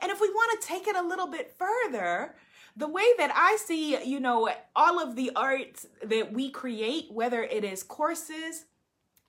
And 0.01 0.11
if 0.11 0.21
we 0.21 0.29
want 0.29 0.61
to 0.61 0.67
take 0.67 0.87
it 0.87 0.97
a 0.97 1.07
little 1.07 1.27
bit 1.27 1.55
further, 1.59 2.35
the 2.77 2.89
way 2.89 3.07
that 3.19 3.33
I 3.35 3.57
see, 3.57 4.03
you 4.05 4.21
know, 4.21 4.51
all 4.75 5.01
of 5.01 5.17
the 5.17 5.33
art 5.35 5.85
that 6.05 6.33
we 6.33 6.51
create, 6.51 7.07
whether 7.11 7.43
it 7.43 7.65
is 7.65 7.83
courses, 7.83 8.67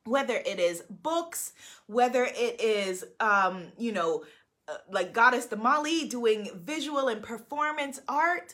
whether 0.05 0.35
it 0.35 0.59
is 0.59 0.83
books, 0.89 1.53
whether 1.87 2.25
it 2.25 2.59
is, 2.61 3.05
um, 3.19 3.67
you 3.77 3.91
know, 3.93 4.25
uh, 4.67 4.75
like 4.91 5.13
Goddess 5.13 5.47
Damali 5.47 6.09
doing 6.09 6.49
visual 6.55 7.07
and 7.07 7.23
performance 7.23 8.01
art, 8.09 8.53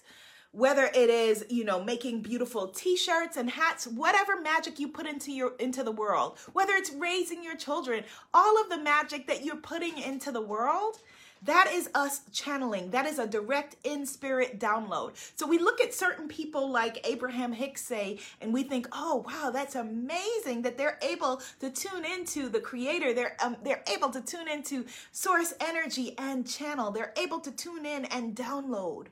whether 0.53 0.83
it 0.93 1.09
is 1.09 1.43
you 1.49 1.63
know 1.63 1.83
making 1.83 2.21
beautiful 2.21 2.67
t-shirts 2.67 3.37
and 3.37 3.49
hats 3.49 3.87
whatever 3.87 4.39
magic 4.39 4.79
you 4.79 4.87
put 4.87 5.07
into 5.07 5.31
your 5.31 5.53
into 5.57 5.83
the 5.83 5.91
world 5.91 6.37
whether 6.53 6.73
it's 6.73 6.91
raising 6.91 7.43
your 7.43 7.55
children 7.55 8.03
all 8.35 8.61
of 8.61 8.69
the 8.69 8.77
magic 8.77 9.25
that 9.25 9.43
you're 9.43 9.55
putting 9.55 9.97
into 9.97 10.31
the 10.31 10.41
world 10.41 10.99
That 11.45 11.69
is 11.71 11.89
us 11.93 12.21
channeling. 12.31 12.91
That 12.91 13.05
is 13.05 13.19
a 13.19 13.27
direct 13.27 13.75
in 13.83 14.05
spirit 14.05 14.59
download. 14.59 15.11
So 15.35 15.45
we 15.45 15.59
look 15.59 15.81
at 15.81 15.93
certain 15.93 16.27
people 16.27 16.69
like 16.69 17.05
Abraham 17.07 17.51
Hicks 17.51 17.81
say, 17.83 18.19
and 18.39 18.53
we 18.53 18.63
think, 18.63 18.87
oh, 18.93 19.25
wow, 19.27 19.51
that's 19.51 19.75
amazing 19.75 20.61
that 20.61 20.77
they're 20.77 20.99
able 21.01 21.41
to 21.59 21.69
tune 21.69 22.05
into 22.05 22.47
the 22.47 22.61
creator. 22.61 23.13
They're, 23.13 23.35
um, 23.43 23.57
they're 23.63 23.83
able 23.93 24.09
to 24.11 24.21
tune 24.21 24.47
into 24.47 24.85
source 25.11 25.53
energy 25.59 26.15
and 26.17 26.47
channel. 26.47 26.91
They're 26.91 27.13
able 27.17 27.39
to 27.41 27.51
tune 27.51 27.85
in 27.85 28.05
and 28.05 28.35
download. 28.35 29.07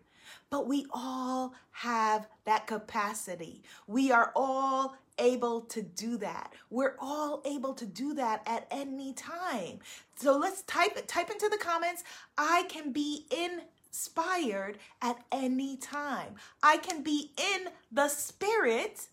But 0.50 0.68
we 0.68 0.86
all 0.92 1.54
have 1.72 2.28
that 2.46 2.68
capacity. 2.68 3.64
We 3.88 4.12
are 4.12 4.32
all 4.36 4.96
able 5.22 5.62
to 5.62 5.82
do 5.82 6.18
that. 6.18 6.52
We're 6.70 6.96
all 7.00 7.42
able 7.46 7.74
to 7.76 7.86
do 7.86 8.14
that 8.16 8.42
at 8.46 8.68
any 8.72 9.14
time. 9.14 9.80
So 10.16 10.38
let's 10.38 10.64
type 10.64 11.08
type 11.08 11.30
into 11.30 11.48
the 11.50 11.58
comments, 11.58 12.04
I 12.38 12.64
can 12.68 12.92
be 12.92 13.26
inspired 13.32 14.80
at 15.02 15.18
any 15.32 15.78
time. 15.78 16.36
I 16.62 16.78
can 16.78 17.04
be 17.04 17.32
in 17.38 17.70
the 17.92 18.10
spirit 18.10 19.08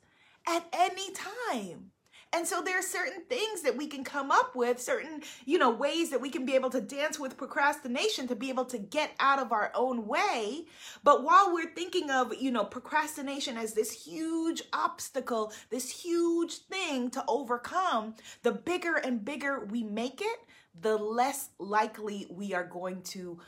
at 0.46 0.66
any 0.72 1.12
time. 1.12 1.92
And 2.32 2.46
so 2.46 2.60
there 2.60 2.78
are 2.78 2.82
certain 2.82 3.22
things 3.28 3.62
that 3.62 3.76
we 3.76 3.86
can 3.86 4.04
come 4.04 4.30
up 4.30 4.54
with, 4.54 4.80
certain, 4.80 5.22
you 5.46 5.56
know, 5.56 5.70
ways 5.70 6.10
that 6.10 6.20
we 6.20 6.28
can 6.28 6.44
be 6.44 6.54
able 6.54 6.68
to 6.70 6.80
dance 6.80 7.18
with 7.18 7.38
procrastination 7.38 8.28
to 8.28 8.36
be 8.36 8.50
able 8.50 8.66
to 8.66 8.78
get 8.78 9.12
out 9.18 9.38
of 9.38 9.50
our 9.50 9.72
own 9.74 10.06
way. 10.06 10.66
But 11.02 11.24
while 11.24 11.54
we're 11.54 11.74
thinking 11.74 12.10
of, 12.10 12.34
you 12.34 12.50
know, 12.50 12.64
procrastination 12.64 13.56
as 13.56 13.72
this 13.72 14.04
huge 14.04 14.62
obstacle, 14.74 15.52
this 15.70 15.88
huge 15.90 16.58
thing 16.66 17.10
to 17.10 17.24
overcome, 17.26 18.14
the 18.42 18.52
bigger 18.52 18.96
and 18.96 19.24
bigger 19.24 19.64
we 19.64 19.82
make 19.82 20.20
it, 20.20 20.38
the 20.78 20.96
less 20.96 21.48
likely 21.58 22.26
we 22.30 22.52
are 22.52 22.64
going 22.64 23.02
to 23.02 23.38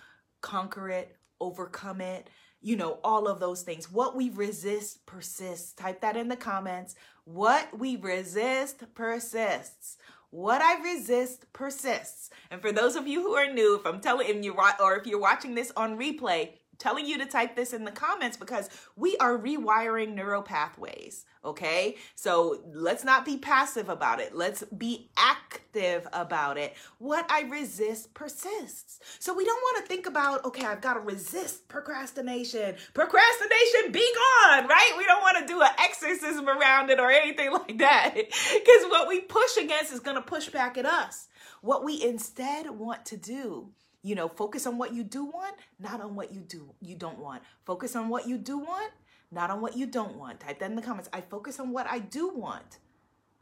conquer 0.41 0.89
it, 0.89 1.17
overcome 1.39 2.01
it, 2.01 2.29
you 2.63 2.77
know, 2.77 2.99
all 3.03 3.27
of 3.27 3.41
those 3.41 3.63
things. 3.63 3.91
What 3.91 4.15
we 4.15 4.31
resist 4.31 5.07
persists. 5.07 5.73
Type 5.73 6.01
that 6.03 6.17
in 6.17 6.29
the 6.29 6.37
comments. 6.37 6.95
What 7.25 7.79
we 7.79 7.97
resist 7.97 8.83
persists. 8.95 9.97
What 10.31 10.63
I 10.63 10.81
resist 10.83 11.53
persists. 11.53 12.31
And 12.51 12.61
for 12.61 12.71
those 12.71 12.97
of 12.97 13.09
you 13.09 13.23
who 13.23 13.35
are 13.35 13.53
new, 13.53 13.77
if 13.77 13.87
I'm 13.87 14.01
telling 14.01 14.43
you 14.45 14.57
or 14.81 14.97
if 14.97 15.07
you're 15.07 15.21
watching 15.21 15.55
this 15.55 15.73
on 15.77 15.99
replay, 15.99 16.51
telling 16.81 17.07
you 17.07 17.19
to 17.19 17.27
type 17.27 17.55
this 17.55 17.73
in 17.73 17.85
the 17.85 17.93
comments 17.93 18.37
because 18.37 18.69
we 18.97 19.17
are 19.19 19.39
rewiring 19.39 20.15
neural 20.15 20.43
pathways. 20.43 21.25
Okay. 21.45 21.97
So 22.17 22.61
let's 22.75 23.05
not 23.05 23.25
be 23.25 23.37
passive 23.39 23.89
about 23.89 24.21
it. 24.21 24.35
Let's 24.35 24.65
be 24.65 25.11
active 25.17 26.07
about 26.13 26.59
it. 26.59 26.75
What 26.99 27.31
I 27.31 27.43
resist 27.43 28.13
persists. 28.13 29.01
So 29.19 29.35
we 29.35 29.45
don't 29.45 29.63
want 29.63 29.79
to 29.79 29.89
think 29.89 30.07
about, 30.07 30.45
okay, 30.47 30.67
I've 30.67 30.81
got 30.81 30.95
to 30.95 31.01
resist 31.01 31.69
procrastination. 31.69 32.75
Procrastination, 32.93 33.93
be 33.93 34.15
gone, 34.15 34.67
right? 34.67 34.95
We 34.99 35.05
don't 35.05 35.23
want 35.23 35.39
to 35.39 35.47
do 35.47 35.63
an 35.63 35.71
exorcism 35.79 36.49
around 36.49 36.91
it 36.91 36.99
or 36.99 37.11
anything 37.11 37.53
like 37.53 37.79
that 37.79 38.15
because 38.15 38.91
what 38.91 39.09
we 39.09 39.21
push 39.21 39.57
against 39.57 39.93
is 39.93 40.01
going 40.01 40.17
to 40.17 40.23
push 40.23 40.49
back 40.49 40.77
at 40.77 40.87
us. 40.87 41.29
What 41.63 41.85
we 41.85 42.03
instead 42.03 42.71
want 42.71 43.05
to 43.07 43.17
do 43.17 43.71
you 44.03 44.15
know, 44.15 44.29
focus 44.29 44.67
on 44.67 44.79
what 44.79 44.95
you 44.95 45.05
do 45.05 45.25
want, 45.25 45.57
not 45.79 46.01
on 46.01 46.15
what 46.15 46.33
you 46.33 46.41
do 46.41 46.71
you 46.81 46.97
don't 46.97 47.19
want. 47.19 47.43
Focus 47.65 47.97
on 47.97 48.09
what 48.09 48.27
you 48.27 48.39
do 48.39 48.59
want, 48.59 48.93
not 49.31 49.51
on 49.51 49.61
what 49.61 49.77
you 49.77 49.87
don't 49.87 50.17
want. 50.17 50.41
Type 50.41 50.59
that 50.61 50.71
in 50.71 50.77
the 50.77 50.83
comments. 50.83 51.11
I 51.13 51.21
focus 51.21 51.61
on 51.61 51.71
what 51.71 51.87
I 51.87 51.99
do 51.99 52.29
want. 52.29 52.79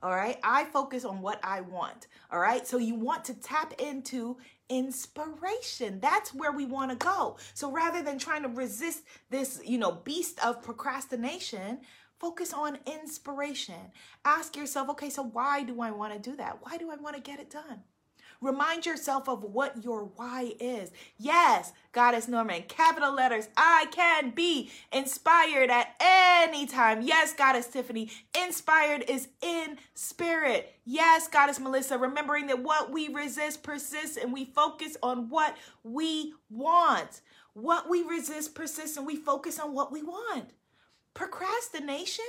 All 0.02 0.14
right? 0.14 0.38
I 0.44 0.64
focus 0.64 1.04
on 1.04 1.20
what 1.22 1.40
I 1.42 1.60
want. 1.60 2.06
All 2.30 2.38
right? 2.38 2.66
So 2.66 2.78
you 2.78 2.94
want 2.94 3.24
to 3.26 3.34
tap 3.34 3.74
into 3.80 4.36
inspiration. 4.68 5.98
That's 6.00 6.32
where 6.34 6.52
we 6.52 6.66
want 6.66 6.90
to 6.90 6.96
go. 6.96 7.36
So 7.54 7.70
rather 7.70 8.02
than 8.02 8.18
trying 8.18 8.42
to 8.42 8.48
resist 8.48 9.02
this, 9.30 9.60
you 9.64 9.78
know, 9.78 9.92
beast 9.92 10.44
of 10.44 10.62
procrastination, 10.62 11.80
focus 12.18 12.52
on 12.52 12.78
inspiration. 12.86 13.92
Ask 14.24 14.56
yourself, 14.56 14.88
okay, 14.90 15.10
so 15.10 15.22
why 15.22 15.62
do 15.62 15.80
I 15.80 15.90
want 15.90 16.12
to 16.12 16.30
do 16.30 16.36
that? 16.36 16.58
Why 16.60 16.76
do 16.76 16.90
I 16.90 16.96
want 16.96 17.16
to 17.16 17.22
get 17.22 17.40
it 17.40 17.50
done? 17.50 17.82
Remind 18.40 18.86
yourself 18.86 19.28
of 19.28 19.42
what 19.42 19.82
your 19.82 20.04
why 20.14 20.52
is. 20.60 20.92
Yes, 21.16 21.72
Goddess 21.92 22.28
Norman, 22.28 22.62
capital 22.68 23.12
letters, 23.12 23.48
I 23.56 23.86
can 23.90 24.30
be 24.30 24.70
inspired 24.92 25.70
at 25.70 25.96
any 26.00 26.66
time. 26.66 27.02
Yes, 27.02 27.32
Goddess 27.32 27.66
Tiffany, 27.66 28.10
inspired 28.40 29.02
is 29.08 29.28
in 29.42 29.78
spirit. 29.94 30.72
Yes, 30.84 31.26
Goddess 31.26 31.58
Melissa, 31.58 31.98
remembering 31.98 32.46
that 32.46 32.62
what 32.62 32.92
we 32.92 33.08
resist 33.08 33.64
persists 33.64 34.16
and 34.16 34.32
we 34.32 34.44
focus 34.44 34.96
on 35.02 35.28
what 35.30 35.56
we 35.82 36.34
want. 36.48 37.22
What 37.54 37.90
we 37.90 38.04
resist 38.04 38.54
persists 38.54 38.96
and 38.96 39.06
we 39.06 39.16
focus 39.16 39.58
on 39.58 39.74
what 39.74 39.90
we 39.90 40.02
want. 40.04 40.50
Procrastination 41.12 42.24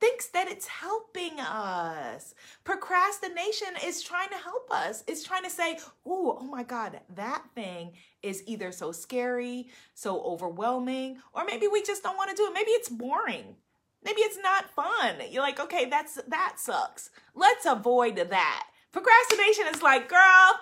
thinks 0.00 0.28
that 0.28 0.48
it's 0.50 0.66
helping 0.66 1.38
us. 1.38 2.34
Procrastination 2.64 3.68
is 3.84 4.02
trying 4.02 4.30
to 4.30 4.36
help 4.36 4.70
us. 4.70 5.04
It's 5.06 5.22
trying 5.22 5.44
to 5.44 5.50
say, 5.50 5.78
"Ooh, 6.06 6.36
oh 6.38 6.46
my 6.50 6.62
god, 6.62 7.00
that 7.10 7.44
thing 7.54 7.92
is 8.22 8.42
either 8.46 8.72
so 8.72 8.92
scary, 8.92 9.70
so 9.94 10.20
overwhelming, 10.22 11.20
or 11.34 11.44
maybe 11.44 11.68
we 11.68 11.82
just 11.82 12.02
don't 12.02 12.16
want 12.16 12.30
to 12.30 12.36
do 12.36 12.46
it. 12.46 12.54
Maybe 12.54 12.70
it's 12.70 12.88
boring. 12.88 13.56
Maybe 14.02 14.22
it's 14.22 14.38
not 14.38 14.70
fun. 14.74 15.16
You're 15.30 15.42
like, 15.42 15.60
"Okay, 15.60 15.84
that's 15.84 16.14
that 16.28 16.54
sucks. 16.58 17.10
Let's 17.34 17.66
avoid 17.66 18.16
that." 18.16 18.66
Procrastination 18.92 19.66
is 19.74 19.82
like, 19.82 20.08
"Girl, 20.08 20.60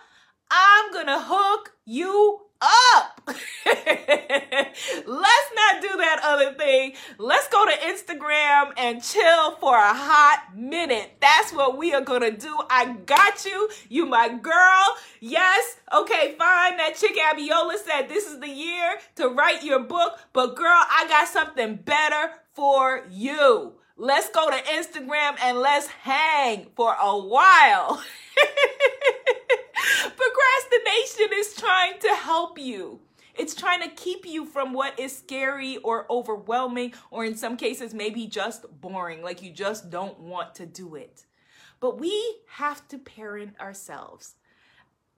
I'm 0.50 0.92
to 1.08 1.20
hook 1.20 1.72
you 1.86 2.40
up. 2.60 3.20
Let's 3.66 5.50
not 5.54 5.80
do 5.80 5.88
that 5.96 6.20
other 6.22 6.52
thing. 6.52 6.92
Let's 7.18 7.48
go 7.48 7.64
to 7.64 7.72
Instagram 7.72 8.72
and 8.76 9.02
chill 9.02 9.52
for 9.56 9.74
a 9.74 9.94
hot 9.94 10.54
minute. 10.54 11.12
That's 11.20 11.52
what 11.52 11.78
we 11.78 11.94
are 11.94 12.02
going 12.02 12.20
to 12.20 12.30
do. 12.30 12.54
I 12.68 12.92
got 13.06 13.44
you. 13.44 13.70
You 13.88 14.06
my 14.06 14.28
girl. 14.28 14.84
Yes. 15.20 15.76
Okay, 15.94 16.34
fine. 16.38 16.76
That 16.76 16.96
chick 16.96 17.16
Abiola 17.16 17.76
said 17.78 18.08
this 18.08 18.26
is 18.26 18.38
the 18.40 18.50
year 18.50 18.98
to 19.16 19.28
write 19.28 19.64
your 19.64 19.80
book, 19.80 20.18
but 20.32 20.56
girl, 20.56 20.66
I 20.68 21.06
got 21.08 21.28
something 21.28 21.76
better 21.76 22.32
for 22.54 23.04
you. 23.10 23.74
Let's 23.96 24.28
go 24.30 24.50
to 24.50 24.56
Instagram 24.56 25.36
and 25.42 25.58
let's 25.58 25.86
hang 25.88 26.66
for 26.76 26.94
a 27.00 27.18
while. 27.18 28.02
Procrastination 30.16 31.38
is 31.38 31.54
trying 31.54 31.98
to 32.00 32.14
help 32.14 32.58
you. 32.58 33.00
It's 33.36 33.54
trying 33.54 33.82
to 33.82 33.88
keep 33.88 34.26
you 34.26 34.44
from 34.44 34.72
what 34.72 34.98
is 34.98 35.16
scary 35.16 35.76
or 35.78 36.10
overwhelming, 36.10 36.94
or 37.10 37.24
in 37.24 37.36
some 37.36 37.56
cases, 37.56 37.94
maybe 37.94 38.26
just 38.26 38.66
boring, 38.80 39.22
like 39.22 39.42
you 39.42 39.52
just 39.52 39.90
don't 39.90 40.18
want 40.18 40.56
to 40.56 40.66
do 40.66 40.96
it. 40.96 41.24
But 41.78 42.00
we 42.00 42.38
have 42.48 42.88
to 42.88 42.98
parent 42.98 43.54
ourselves. 43.60 44.34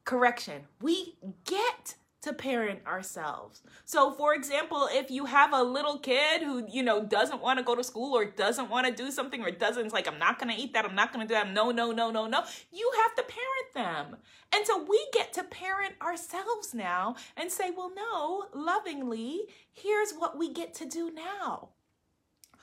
Correction, 0.05 0.65
we 0.83 1.17
get 1.47 1.95
to 2.23 2.33
parent 2.33 2.81
ourselves. 2.87 3.63
So 3.85 4.13
for 4.13 4.35
example, 4.35 4.89
if 4.91 5.11
you 5.11 5.25
have 5.25 5.53
a 5.53 5.63
little 5.63 5.99
kid 5.99 6.43
who, 6.43 6.67
you 6.71 6.83
know, 6.83 7.03
doesn't 7.03 7.41
want 7.41 7.59
to 7.59 7.65
go 7.65 7.75
to 7.75 7.85
school 7.85 8.17
or 8.17 8.25
doesn't 8.25 8.69
want 8.69 8.87
to 8.87 8.93
do 8.93 9.11
something 9.11 9.43
or 9.43 9.51
doesn't 9.51 9.93
like 9.93 10.07
I'm 10.07 10.19
not 10.19 10.39
going 10.39 10.55
to 10.55 10.61
eat 10.61 10.75
that, 10.75 10.85
I'm 10.85 10.95
not 10.95 11.13
going 11.13 11.27
to 11.27 11.33
do 11.33 11.35
that. 11.35 11.51
No, 11.51 11.71
no, 11.71 11.93
no, 11.93 12.11
no, 12.11 12.27
no. 12.27 12.43
You 12.73 12.93
have 13.03 13.15
to 13.17 13.23
parent 13.23 13.75
them. 13.75 14.19
And 14.55 14.67
so 14.67 14.83
we 14.83 15.07
get 15.13 15.33
to 15.35 15.45
parent 15.45 15.95
ourselves 16.03 16.75
now 16.75 17.15
and 17.37 17.51
say, 17.51 17.71
"Well, 17.71 17.93
no, 17.95 18.47
lovingly, 18.53 19.43
here's 19.73 20.13
what 20.13 20.37
we 20.37 20.53
get 20.53 20.75
to 20.75 20.85
do 20.85 21.11
now." 21.11 21.71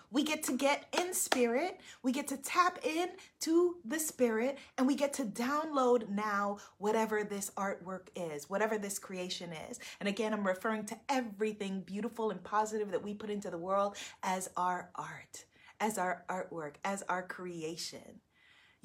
We 0.10 0.24
get 0.24 0.44
to 0.44 0.56
get 0.56 0.86
in 0.98 1.14
spirit, 1.14 1.80
we 2.02 2.12
get 2.12 2.28
to 2.30 2.38
tap 2.38 2.80
in 2.84 3.10
to 3.42 3.76
the 3.84 4.00
spirit, 4.00 4.58
and 4.78 4.88
we 4.88 4.96
get 4.96 5.14
to 5.14 5.26
download 5.26 6.10
now 6.10 6.58
whatever 6.78 7.24
this 7.24 7.52
artwork 7.58 8.08
is, 8.16 8.50
whatever 8.50 8.78
this 8.78 9.00
creation 9.00 9.52
is. 9.70 9.80
And 10.00 10.08
again, 10.08 10.34
I'm 10.34 10.48
referring 10.48 10.86
to 10.86 10.98
everything 11.10 11.82
beautiful 11.82 12.32
and 12.32 12.42
positive 12.44 12.92
that 12.92 13.04
we 13.04 13.14
put 13.14 13.30
into 13.30 13.50
the 13.50 13.58
world 13.58 13.98
as 14.24 14.50
our 14.56 14.92
art, 14.96 15.46
as 15.82 15.98
our 15.98 16.24
artwork, 16.30 16.76
as 16.86 17.04
our 17.04 17.24
creation 17.24 18.22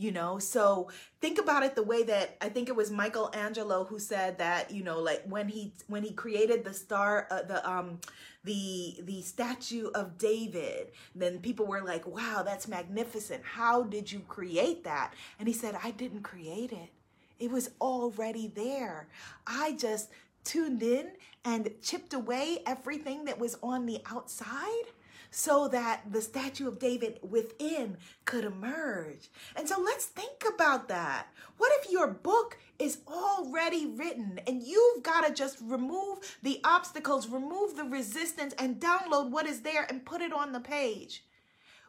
you 0.03 0.13
know? 0.13 0.39
So 0.39 0.89
think 1.23 1.39
about 1.39 1.63
it 1.63 1.77
the 1.77 1.83
way 1.85 2.03
that 2.03 2.37
i 2.43 2.49
think 2.49 2.69
it 2.69 2.75
was 2.75 2.91
michelangelo 2.91 3.85
who 3.85 3.99
said 3.99 4.37
that 4.39 4.71
you 4.73 4.83
know 4.83 4.99
like 4.99 5.23
when 5.25 5.49
he 5.49 5.73
when 5.87 6.03
he 6.03 6.13
created 6.13 6.65
the 6.65 6.75
star 6.75 7.29
uh, 7.31 7.43
the 7.43 7.59
um 7.69 8.01
the 8.45 9.01
the 9.05 9.23
statue 9.23 9.87
of 9.95 10.19
david 10.19 10.91
then 11.15 11.39
people 11.39 11.65
were 11.65 11.81
like 11.81 12.05
wow 12.07 12.43
that's 12.45 12.67
magnificent. 12.67 13.43
How 13.45 13.85
did 13.85 14.11
you 14.11 14.21
create 14.21 14.85
that? 14.85 15.15
And 15.39 15.47
he 15.47 15.55
said 15.55 15.79
i 15.83 15.93
didn't 15.93 16.23
create 16.23 16.73
it. 16.73 16.91
It 17.39 17.51
was 17.51 17.71
already 17.81 18.49
there. 18.49 19.09
I 19.47 19.73
just 19.73 20.11
tuned 20.45 20.83
in 20.83 21.13
and 21.45 21.71
chipped 21.83 22.15
away 22.15 22.63
everything 22.67 23.25
that 23.27 23.39
was 23.39 23.57
on 23.63 23.87
the 23.87 24.01
outside 24.11 24.87
so 25.33 25.67
that 25.67 26.03
the 26.13 26.21
statue 26.21 26.69
of 26.69 26.79
David 26.79 27.19
within 27.23 27.97
could 28.27 28.45
emerge. 28.45 29.31
And 29.57 29.67
so 29.67 29.81
let's 29.81 30.05
think 30.05 30.45
about 30.55 30.89
that. 30.89 31.27
What 31.57 31.73
if 31.81 31.91
your 31.91 32.07
book 32.07 32.59
is 32.79 32.99
already 33.09 33.87
written 33.87 34.41
and 34.47 34.63
you've 34.63 35.03
got 35.03 35.27
to 35.27 35.33
just 35.33 35.59
remove 35.63 36.37
the 36.43 36.61
obstacles, 36.65 37.29
remove 37.29 37.77
the 37.77 37.85
resistance, 37.85 38.55
and 38.59 38.79
download 38.79 39.31
what 39.31 39.47
is 39.47 39.63
there 39.63 39.87
and 39.89 40.05
put 40.05 40.21
it 40.21 40.35
on 40.35 40.53
the 40.53 40.61
page? 40.61 41.25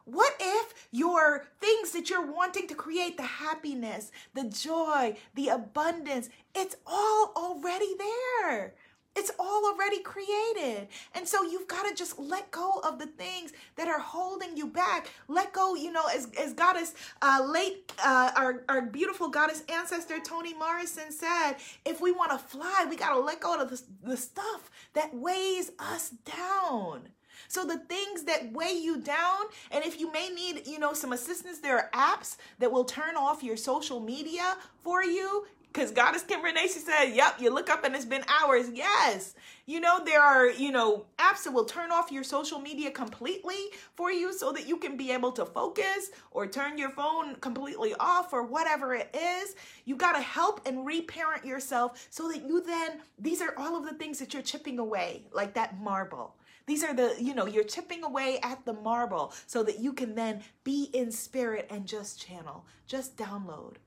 What 0.06 0.36
if 0.40 0.88
your 0.92 1.46
things 1.60 1.92
that 1.92 2.10
you're 2.10 2.32
wanting 2.32 2.68
to 2.68 2.76
create, 2.76 3.18
the 3.18 3.24
happiness, 3.24 4.12
the 4.34 4.46
joy, 4.46 5.18
the 5.34 5.50
abundance, 5.50 6.30
it's 6.56 6.78
all 6.86 7.34
already 7.36 7.94
there? 7.98 8.74
It's 9.16 9.32
all 9.38 9.66
already 9.66 10.00
created. 10.00 10.88
And 11.14 11.28
so 11.28 11.44
you've 11.44 11.68
got 11.68 11.88
to 11.88 11.94
just 11.94 12.18
let 12.18 12.50
go 12.52 12.82
of 12.84 12.98
the 12.98 13.06
things 13.06 13.54
that 13.76 13.88
are 13.88 14.00
holding 14.00 14.58
you 14.58 14.68
back. 14.68 15.12
Let 15.28 15.54
go, 15.54 15.76
you 15.76 15.92
know, 15.92 16.06
as, 16.14 16.30
as 16.40 16.54
goddess, 16.54 16.94
uh, 17.22 17.46
late, 17.48 17.92
uh, 18.04 18.32
our, 18.36 18.64
our 18.70 18.82
beautiful 18.82 19.30
goddess 19.30 19.64
ancestor, 19.70 20.20
Toni 20.20 20.54
Morrison 20.56 21.12
said, 21.12 21.54
if 21.86 22.02
we 22.02 22.12
want 22.12 22.32
to 22.32 22.38
fly, 22.38 22.88
we 22.90 22.96
got 22.96 23.14
to 23.14 23.20
let 23.20 23.40
go 23.40 23.62
of 23.62 23.70
the, 23.70 23.82
the 24.04 24.18
stuff 24.18 24.72
that 24.94 25.14
weighs 25.14 25.72
us 25.78 26.10
down. 26.26 27.10
So 27.48 27.66
the 27.66 27.78
things 27.78 28.24
that 28.24 28.52
weigh 28.52 28.74
you 28.74 29.00
down, 29.00 29.42
and 29.70 29.84
if 29.86 30.00
you 30.00 30.12
may 30.12 30.30
need, 30.30 30.66
you 30.66 30.80
know, 30.80 30.94
some 30.94 31.14
assistance, 31.14 31.60
there 31.60 31.78
are 31.78 31.90
apps 31.94 32.38
that 32.58 32.72
will 32.72 32.86
turn 32.86 33.16
off 33.16 33.44
your 33.44 33.58
social 33.58 34.00
media 34.00 34.58
for 34.84 35.04
you. 35.04 35.46
Because 35.74 35.90
Goddess 35.90 36.22
Kim 36.22 36.44
Renee, 36.44 36.68
she 36.68 36.80
said, 36.80 37.16
yep, 37.16 37.38
you 37.40 37.50
look 37.50 37.68
up 37.68 37.84
and 37.84 37.96
it's 37.96 38.06
been 38.06 38.24
hours. 38.28 38.68
Yes. 38.72 39.34
You 39.66 39.80
know, 39.80 40.04
there 40.06 40.22
are, 40.22 40.48
you 40.52 40.72
know, 40.72 41.08
apps 41.18 41.46
that 41.46 41.52
will 41.52 41.66
turn 41.66 41.92
off 41.92 42.12
your 42.12 42.24
social 42.24 42.60
media 42.60 42.92
completely 42.92 43.72
for 43.96 44.12
you 44.12 44.32
so 44.34 44.52
that 44.52 44.68
you 44.68 44.78
can 44.78 44.98
be 44.98 45.12
able 45.12 45.32
to 45.32 45.46
focus 45.46 46.12
or 46.30 46.46
turn 46.46 46.78
your 46.78 46.92
phone 46.92 47.38
completely 47.38 47.96
off 48.00 48.34
or 48.34 48.44
whatever 48.44 48.94
it 48.94 49.16
is. 49.16 49.56
You 49.86 49.96
got 49.96 50.12
to 50.12 50.22
help 50.22 50.62
and 50.68 50.86
reparent 50.86 51.44
yourself 51.44 52.08
so 52.12 52.32
that 52.32 52.46
you 52.46 52.62
then, 52.62 53.02
these 53.18 53.42
are 53.42 53.56
all 53.58 53.76
of 53.76 53.86
the 53.86 53.96
things 53.96 54.20
that 54.20 54.32
you're 54.32 54.44
chipping 54.44 54.78
away, 54.78 55.26
like 55.34 55.56
that 55.56 55.82
marble. 55.82 56.36
These 56.68 56.84
are 56.84 56.94
the, 56.94 57.16
you 57.20 57.34
know, 57.34 57.48
you're 57.48 57.64
chipping 57.64 58.04
away 58.04 58.38
at 58.44 58.64
the 58.64 58.74
marble 58.74 59.34
so 59.48 59.64
that 59.64 59.80
you 59.80 59.92
can 59.92 60.14
then 60.14 60.44
be 60.64 60.92
in 60.94 61.12
spirit 61.12 61.68
and 61.72 61.88
just 61.88 62.24
channel, 62.24 62.66
just 62.86 63.18
download. 63.18 63.78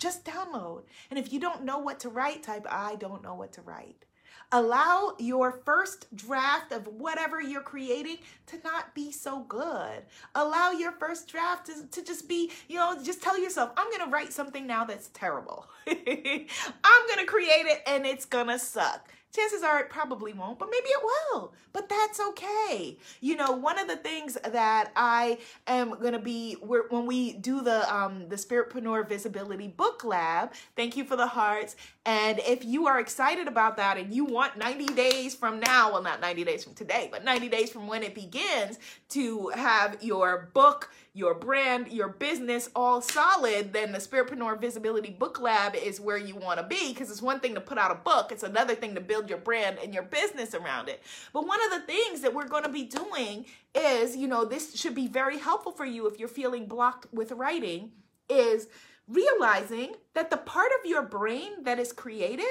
Just 0.00 0.24
download. 0.24 0.84
And 1.10 1.18
if 1.18 1.32
you 1.32 1.38
don't 1.38 1.62
know 1.62 1.78
what 1.78 2.00
to 2.00 2.08
write, 2.08 2.42
type 2.42 2.66
I 2.68 2.96
don't 2.96 3.22
know 3.22 3.34
what 3.34 3.52
to 3.52 3.62
write. 3.62 4.06
Allow 4.50 5.14
your 5.18 5.52
first 5.64 6.14
draft 6.16 6.72
of 6.72 6.88
whatever 6.88 7.40
you're 7.40 7.60
creating 7.60 8.18
to 8.46 8.58
not 8.64 8.94
be 8.96 9.12
so 9.12 9.40
good. 9.40 10.02
Allow 10.34 10.72
your 10.72 10.90
first 10.92 11.28
draft 11.28 11.66
to, 11.66 11.86
to 11.86 12.04
just 12.04 12.28
be, 12.28 12.50
you 12.66 12.76
know, 12.76 13.00
just 13.04 13.22
tell 13.22 13.38
yourself, 13.38 13.70
I'm 13.76 13.88
going 13.90 14.04
to 14.04 14.10
write 14.10 14.32
something 14.32 14.66
now 14.66 14.84
that's 14.84 15.08
terrible. 15.12 15.68
I'm 15.86 15.96
going 15.96 17.18
to 17.18 17.26
create 17.26 17.66
it 17.66 17.82
and 17.86 18.04
it's 18.04 18.24
going 18.24 18.48
to 18.48 18.58
suck. 18.58 19.12
Chances 19.32 19.62
are 19.62 19.80
it 19.80 19.90
probably 19.90 20.32
won't, 20.32 20.58
but 20.58 20.68
maybe 20.70 20.88
it 20.88 21.02
will. 21.02 21.52
But 21.72 21.88
that's 21.88 22.20
okay. 22.20 22.98
You 23.20 23.36
know, 23.36 23.52
one 23.52 23.78
of 23.78 23.86
the 23.86 23.96
things 23.96 24.36
that 24.44 24.90
I 24.96 25.38
am 25.68 25.90
going 25.90 26.14
to 26.14 26.18
be 26.18 26.54
when 26.54 27.06
we 27.06 27.34
do 27.34 27.60
the 27.62 27.92
um 27.94 28.28
the 28.28 28.36
Spiritpreneur 28.36 29.08
Visibility 29.08 29.68
Book 29.68 30.04
Lab. 30.04 30.52
Thank 30.74 30.96
you 30.96 31.04
for 31.04 31.16
the 31.16 31.28
hearts. 31.28 31.76
And 32.04 32.40
if 32.40 32.64
you 32.64 32.86
are 32.86 32.98
excited 32.98 33.46
about 33.46 33.76
that 33.76 33.98
and 33.98 34.12
you 34.12 34.24
want 34.24 34.56
90 34.56 34.86
days 34.94 35.34
from 35.34 35.60
now, 35.60 35.92
well 35.92 36.02
not 36.02 36.20
90 36.20 36.44
days 36.44 36.64
from 36.64 36.74
today, 36.74 37.08
but 37.10 37.24
90 37.24 37.48
days 37.48 37.70
from 37.70 37.86
when 37.86 38.02
it 38.02 38.14
begins 38.14 38.78
to 39.10 39.48
have 39.54 40.02
your 40.02 40.50
book 40.54 40.90
your 41.12 41.34
brand, 41.34 41.88
your 41.88 42.08
business 42.08 42.68
all 42.74 43.00
solid, 43.00 43.72
then 43.72 43.92
the 43.92 43.98
Spiritpreneur 43.98 44.60
Visibility 44.60 45.10
Book 45.10 45.40
Lab 45.40 45.74
is 45.74 46.00
where 46.00 46.16
you 46.16 46.36
want 46.36 46.60
to 46.60 46.66
be 46.66 46.92
because 46.92 47.10
it's 47.10 47.20
one 47.20 47.40
thing 47.40 47.54
to 47.54 47.60
put 47.60 47.78
out 47.78 47.90
a 47.90 47.96
book, 47.96 48.30
it's 48.30 48.44
another 48.44 48.74
thing 48.74 48.94
to 48.94 49.00
build 49.00 49.28
your 49.28 49.38
brand 49.38 49.78
and 49.82 49.92
your 49.92 50.04
business 50.04 50.54
around 50.54 50.88
it. 50.88 51.02
But 51.32 51.46
one 51.46 51.58
of 51.64 51.70
the 51.72 51.86
things 51.86 52.20
that 52.20 52.32
we're 52.32 52.48
going 52.48 52.62
to 52.62 52.68
be 52.68 52.84
doing 52.84 53.46
is, 53.74 54.16
you 54.16 54.28
know, 54.28 54.44
this 54.44 54.76
should 54.76 54.94
be 54.94 55.08
very 55.08 55.38
helpful 55.38 55.72
for 55.72 55.84
you 55.84 56.06
if 56.06 56.18
you're 56.18 56.28
feeling 56.28 56.66
blocked 56.66 57.12
with 57.12 57.32
writing 57.32 57.90
is 58.28 58.68
realizing 59.10 59.94
that 60.14 60.30
the 60.30 60.36
part 60.36 60.70
of 60.78 60.88
your 60.88 61.02
brain 61.02 61.64
that 61.64 61.78
is 61.78 61.92
creative 61.92 62.44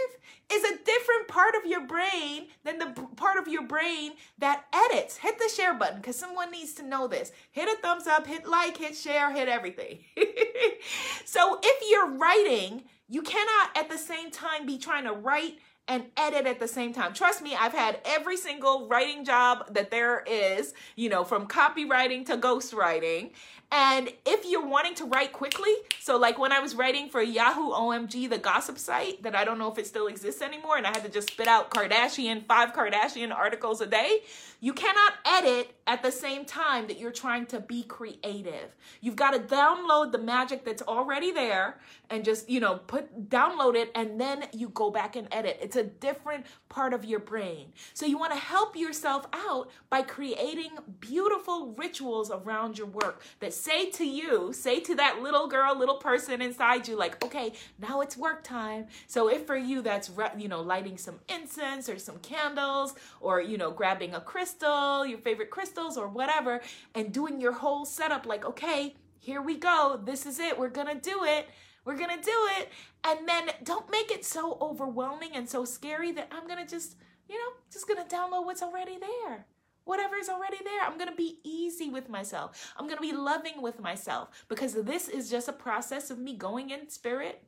is 0.51 0.63
a 0.63 0.83
different 0.83 1.27
part 1.27 1.55
of 1.55 1.69
your 1.69 1.85
brain 1.85 2.47
than 2.63 2.79
the 2.79 2.87
part 3.15 3.37
of 3.37 3.47
your 3.47 3.63
brain 3.63 4.13
that 4.37 4.65
edits. 4.73 5.17
Hit 5.17 5.39
the 5.39 5.49
share 5.49 5.73
button 5.73 5.97
because 5.97 6.17
someone 6.17 6.51
needs 6.51 6.73
to 6.73 6.83
know 6.83 7.07
this. 7.07 7.31
Hit 7.51 7.69
a 7.69 7.81
thumbs 7.81 8.07
up, 8.07 8.27
hit 8.27 8.47
like, 8.47 8.77
hit 8.77 8.95
share, 8.95 9.31
hit 9.31 9.47
everything. 9.47 9.99
so 11.25 11.59
if 11.63 11.89
you're 11.89 12.11
writing, 12.17 12.83
you 13.07 13.21
cannot 13.21 13.75
at 13.75 13.89
the 13.89 13.97
same 13.97 14.29
time 14.29 14.65
be 14.65 14.77
trying 14.77 15.05
to 15.05 15.13
write 15.13 15.59
and 15.89 16.05
edit 16.15 16.45
at 16.45 16.59
the 16.59 16.67
same 16.67 16.93
time. 16.93 17.13
Trust 17.13 17.41
me, 17.41 17.55
I've 17.55 17.73
had 17.73 17.99
every 18.05 18.37
single 18.37 18.87
writing 18.87 19.25
job 19.25 19.73
that 19.73 19.89
there 19.89 20.23
is, 20.25 20.75
you 20.95 21.09
know, 21.09 21.23
from 21.23 21.47
copywriting 21.47 22.25
to 22.27 22.37
ghostwriting. 22.37 23.31
And 23.71 24.09
if 24.25 24.45
you're 24.45 24.65
wanting 24.65 24.93
to 24.95 25.05
write 25.05 25.33
quickly, 25.33 25.73
so 25.99 26.17
like 26.17 26.37
when 26.37 26.51
I 26.51 26.59
was 26.59 26.75
writing 26.75 27.09
for 27.09 27.21
Yahoo 27.21 27.71
OMG, 27.71 28.29
the 28.29 28.37
gossip 28.37 28.77
site 28.77 29.23
that 29.23 29.35
I 29.35 29.43
don't 29.43 29.57
know 29.57 29.71
if 29.71 29.79
it 29.79 29.87
still 29.87 30.07
exists 30.07 30.43
anymore, 30.43 30.77
and 30.77 30.85
I 30.85 30.89
had 30.89 31.03
to 31.03 31.09
just 31.09 31.31
spit 31.31 31.47
out 31.47 31.71
Kardashian, 31.71 32.45
five 32.45 32.73
Kardashian 32.73 33.33
articles 33.35 33.81
a 33.81 33.87
day, 33.87 34.21
you 34.59 34.73
cannot 34.73 35.13
edit 35.25 35.75
at 35.87 36.03
the 36.03 36.11
same 36.11 36.45
time 36.45 36.87
that 36.87 36.99
you're 36.99 37.11
trying 37.11 37.45
to 37.47 37.59
be 37.59 37.83
creative. 37.83 38.75
You've 39.01 39.15
got 39.15 39.31
to 39.31 39.39
download 39.39 40.11
the 40.11 40.17
magic 40.17 40.65
that's 40.65 40.81
already 40.81 41.31
there 41.31 41.79
and 42.09 42.25
just, 42.25 42.49
you 42.49 42.59
know, 42.59 42.75
put 42.75 43.29
download 43.29 43.75
it 43.75 43.91
and 43.95 44.19
then 44.19 44.45
you 44.53 44.69
go 44.69 44.91
back 44.91 45.15
and 45.15 45.27
edit. 45.31 45.57
It's 45.61 45.75
a 45.75 45.83
different 45.83 46.45
part 46.67 46.93
of 46.93 47.05
your 47.05 47.19
brain. 47.19 47.73
So 47.93 48.05
you 48.05 48.17
want 48.17 48.33
to 48.33 48.39
help 48.39 48.75
yourself 48.75 49.27
out 49.33 49.71
by 49.89 50.01
creating 50.01 50.71
beautiful 50.99 51.73
rituals 51.77 52.29
around 52.29 52.77
your 52.77 52.87
work 52.87 53.23
that 53.39 53.53
say 53.53 53.89
to 53.91 54.05
you, 54.05 54.53
say 54.53 54.79
to 54.81 54.95
that 54.95 55.21
little 55.21 55.47
girl, 55.47 55.77
little 55.77 55.97
person 55.97 56.41
inside 56.41 56.87
you, 56.87 56.97
like, 56.97 57.23
okay, 57.23 57.53
now 57.79 58.01
it's 58.01 58.17
work 58.17 58.43
time. 58.43 58.87
So 59.07 59.29
if 59.29 59.47
for 59.47 59.57
you 59.57 59.81
that's, 59.81 60.11
you 60.37 60.47
know, 60.47 60.61
lighting 60.61 60.97
some 60.97 61.19
incense 61.29 61.89
or 61.89 61.97
some 61.97 62.19
candles 62.19 62.93
or, 63.21 63.41
you 63.41 63.57
know, 63.57 63.71
grabbing 63.71 64.13
a 64.13 64.21
crystal, 64.21 64.48
your 64.61 65.19
favorite 65.19 65.49
crystals 65.49 65.97
or 65.97 66.07
whatever, 66.07 66.61
and 66.95 67.13
doing 67.13 67.41
your 67.41 67.53
whole 67.53 67.85
setup 67.85 68.25
like, 68.25 68.45
okay, 68.45 68.95
here 69.19 69.41
we 69.41 69.57
go. 69.57 69.99
This 70.03 70.25
is 70.25 70.39
it. 70.39 70.57
We're 70.57 70.69
going 70.69 70.87
to 70.87 70.99
do 71.01 71.23
it. 71.23 71.47
We're 71.85 71.97
going 71.97 72.17
to 72.17 72.23
do 72.23 72.47
it. 72.59 72.69
And 73.03 73.27
then 73.27 73.49
don't 73.63 73.89
make 73.89 74.11
it 74.11 74.25
so 74.25 74.57
overwhelming 74.61 75.31
and 75.33 75.49
so 75.49 75.65
scary 75.65 76.11
that 76.13 76.31
I'm 76.31 76.47
going 76.47 76.63
to 76.63 76.69
just, 76.69 76.95
you 77.27 77.35
know, 77.35 77.53
just 77.71 77.87
going 77.87 78.05
to 78.05 78.15
download 78.15 78.45
what's 78.45 78.61
already 78.61 78.97
there 78.97 79.45
whatever 79.89 80.15
is 80.17 80.29
already 80.29 80.59
there. 80.63 80.83
I'm 80.83 80.99
going 80.99 81.09
to 81.09 81.15
be 81.15 81.39
easy 81.43 81.89
with 81.89 82.09
myself. 82.09 82.73
I'm 82.77 82.85
going 82.85 82.97
to 82.97 83.01
be 83.01 83.11
loving 83.11 83.59
with 83.59 83.79
myself 83.79 84.29
because 84.47 84.75
this 84.75 85.09
is 85.09 85.31
just 85.31 85.47
a 85.47 85.53
process 85.53 86.11
of 86.11 86.19
me 86.19 86.35
going 86.35 86.69
in 86.69 86.89
spirit. 86.89 87.43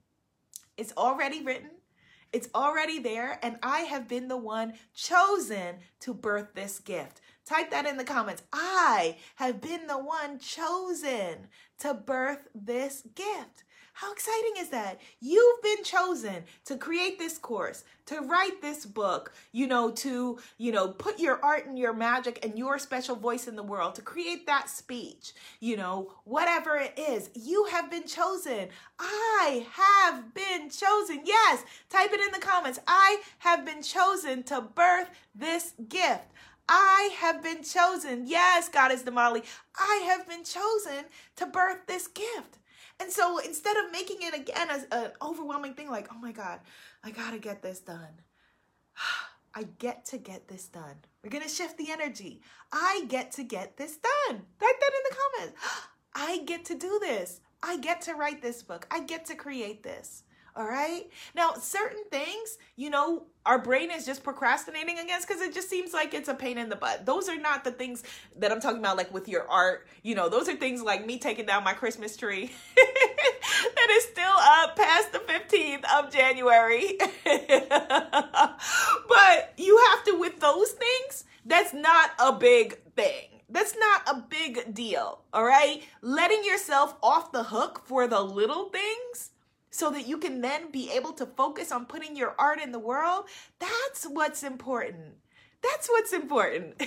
It's 0.75 0.91
already 0.97 1.43
written. 1.43 1.69
It's 2.33 2.47
already 2.55 2.99
there, 2.99 3.39
and 3.43 3.57
I 3.61 3.81
have 3.81 4.07
been 4.07 4.27
the 4.27 4.37
one 4.37 4.73
chosen 4.93 5.77
to 6.01 6.13
birth 6.13 6.53
this 6.53 6.79
gift. 6.79 7.21
Type 7.45 7.71
that 7.71 7.85
in 7.85 7.97
the 7.97 8.03
comments. 8.03 8.43
I 8.53 9.17
have 9.35 9.59
been 9.59 9.87
the 9.87 9.97
one 9.97 10.39
chosen 10.39 11.47
to 11.79 11.93
birth 11.93 12.47
this 12.55 13.03
gift. 13.15 13.63
How 14.01 14.11
exciting 14.11 14.53
is 14.57 14.69
that? 14.69 14.99
You've 15.19 15.61
been 15.61 15.83
chosen 15.83 16.45
to 16.65 16.75
create 16.75 17.19
this 17.19 17.37
course, 17.37 17.83
to 18.07 18.21
write 18.21 18.59
this 18.59 18.83
book, 18.83 19.31
you 19.51 19.67
know, 19.67 19.91
to, 19.91 20.39
you 20.57 20.71
know, 20.71 20.87
put 20.87 21.19
your 21.19 21.39
art 21.45 21.67
and 21.67 21.77
your 21.77 21.93
magic 21.93 22.43
and 22.43 22.57
your 22.57 22.79
special 22.79 23.15
voice 23.15 23.47
in 23.47 23.55
the 23.55 23.61
world, 23.61 23.93
to 23.93 24.01
create 24.01 24.47
that 24.47 24.71
speech, 24.71 25.33
you 25.59 25.77
know, 25.77 26.13
whatever 26.23 26.77
it 26.77 26.97
is. 26.97 27.29
You 27.35 27.65
have 27.65 27.91
been 27.91 28.07
chosen. 28.07 28.69
I 28.97 29.67
have 29.71 30.33
been 30.33 30.71
chosen. 30.71 31.21
Yes, 31.23 31.63
type 31.91 32.11
it 32.11 32.21
in 32.21 32.31
the 32.31 32.43
comments. 32.43 32.79
I 32.87 33.21
have 33.37 33.63
been 33.63 33.83
chosen 33.83 34.41
to 34.45 34.61
birth 34.61 35.11
this 35.35 35.73
gift. 35.89 36.25
I 36.67 37.11
have 37.19 37.43
been 37.43 37.61
chosen. 37.61 38.25
Yes, 38.25 38.67
God 38.67 38.91
is 38.91 39.03
the 39.03 39.11
Damali, 39.11 39.43
I 39.77 40.01
have 40.07 40.27
been 40.27 40.43
chosen 40.43 41.05
to 41.35 41.45
birth 41.45 41.85
this 41.85 42.07
gift. 42.07 42.57
And 43.01 43.11
so 43.11 43.39
instead 43.39 43.77
of 43.77 43.91
making 43.91 44.17
it 44.21 44.35
again 44.35 44.69
as 44.69 44.85
an 44.91 45.09
overwhelming 45.23 45.73
thing, 45.73 45.89
like, 45.89 46.07
oh 46.11 46.19
my 46.19 46.31
God, 46.31 46.59
I 47.03 47.09
gotta 47.09 47.39
get 47.39 47.63
this 47.63 47.79
done. 47.79 48.21
I 49.55 49.63
get 49.79 50.05
to 50.05 50.17
get 50.19 50.47
this 50.47 50.67
done. 50.67 50.95
We're 51.23 51.31
gonna 51.31 51.49
shift 51.49 51.79
the 51.79 51.91
energy. 51.91 52.41
I 52.71 53.05
get 53.07 53.31
to 53.33 53.43
get 53.43 53.75
this 53.75 53.97
done. 53.97 54.35
Type 54.59 54.79
that 54.79 54.91
in 54.93 55.09
the 55.09 55.15
comments. 55.15 55.61
I 56.15 56.43
get 56.45 56.63
to 56.65 56.75
do 56.75 56.99
this. 57.01 57.41
I 57.63 57.77
get 57.77 58.01
to 58.01 58.13
write 58.13 58.41
this 58.41 58.61
book. 58.61 58.85
I 58.91 58.99
get 58.99 59.25
to 59.25 59.35
create 59.35 59.81
this. 59.81 60.23
All 60.53 60.67
right. 60.67 61.03
Now, 61.33 61.53
certain 61.53 62.03
things, 62.11 62.57
you 62.75 62.89
know, 62.89 63.23
our 63.45 63.57
brain 63.57 63.89
is 63.89 64.05
just 64.05 64.21
procrastinating 64.23 64.99
against 64.99 65.27
because 65.27 65.41
it 65.41 65.53
just 65.53 65.69
seems 65.69 65.93
like 65.93 66.13
it's 66.13 66.27
a 66.27 66.33
pain 66.33 66.57
in 66.57 66.67
the 66.67 66.75
butt. 66.75 67.05
Those 67.05 67.29
are 67.29 67.39
not 67.39 67.63
the 67.63 67.71
things 67.71 68.03
that 68.37 68.51
I'm 68.51 68.59
talking 68.59 68.79
about, 68.79 68.97
like 68.97 69.13
with 69.13 69.29
your 69.29 69.49
art. 69.49 69.87
You 70.03 70.15
know, 70.15 70.27
those 70.27 70.49
are 70.49 70.55
things 70.55 70.81
like 70.81 71.05
me 71.05 71.19
taking 71.19 71.45
down 71.45 71.63
my 71.63 71.73
Christmas 71.73 72.17
tree 72.17 72.51
that 72.75 73.87
is 73.91 74.03
still 74.03 74.25
up 74.25 74.75
past 74.75 75.13
the 75.13 75.19
15th 75.19 75.85
of 75.97 76.11
January. 76.11 76.97
but 79.07 79.53
you 79.57 79.85
have 79.89 80.03
to, 80.05 80.19
with 80.19 80.39
those 80.41 80.71
things, 80.71 81.23
that's 81.45 81.73
not 81.73 82.11
a 82.19 82.33
big 82.33 82.77
thing. 82.95 83.29
That's 83.49 83.75
not 83.77 84.01
a 84.07 84.25
big 84.29 84.73
deal. 84.73 85.21
All 85.33 85.43
right. 85.43 85.83
Letting 86.01 86.43
yourself 86.45 86.95
off 87.01 87.31
the 87.31 87.43
hook 87.43 87.81
for 87.85 88.07
the 88.07 88.21
little 88.21 88.69
things 88.69 89.30
so 89.71 89.89
that 89.89 90.07
you 90.07 90.17
can 90.17 90.41
then 90.41 90.69
be 90.69 90.91
able 90.91 91.13
to 91.13 91.25
focus 91.25 91.71
on 91.71 91.85
putting 91.85 92.15
your 92.15 92.35
art 92.37 92.59
in 92.61 92.71
the 92.71 92.79
world, 92.79 93.25
that's 93.59 94.03
what's 94.05 94.43
important. 94.43 95.15
That's 95.63 95.87
what's 95.89 96.11
important. 96.11 96.81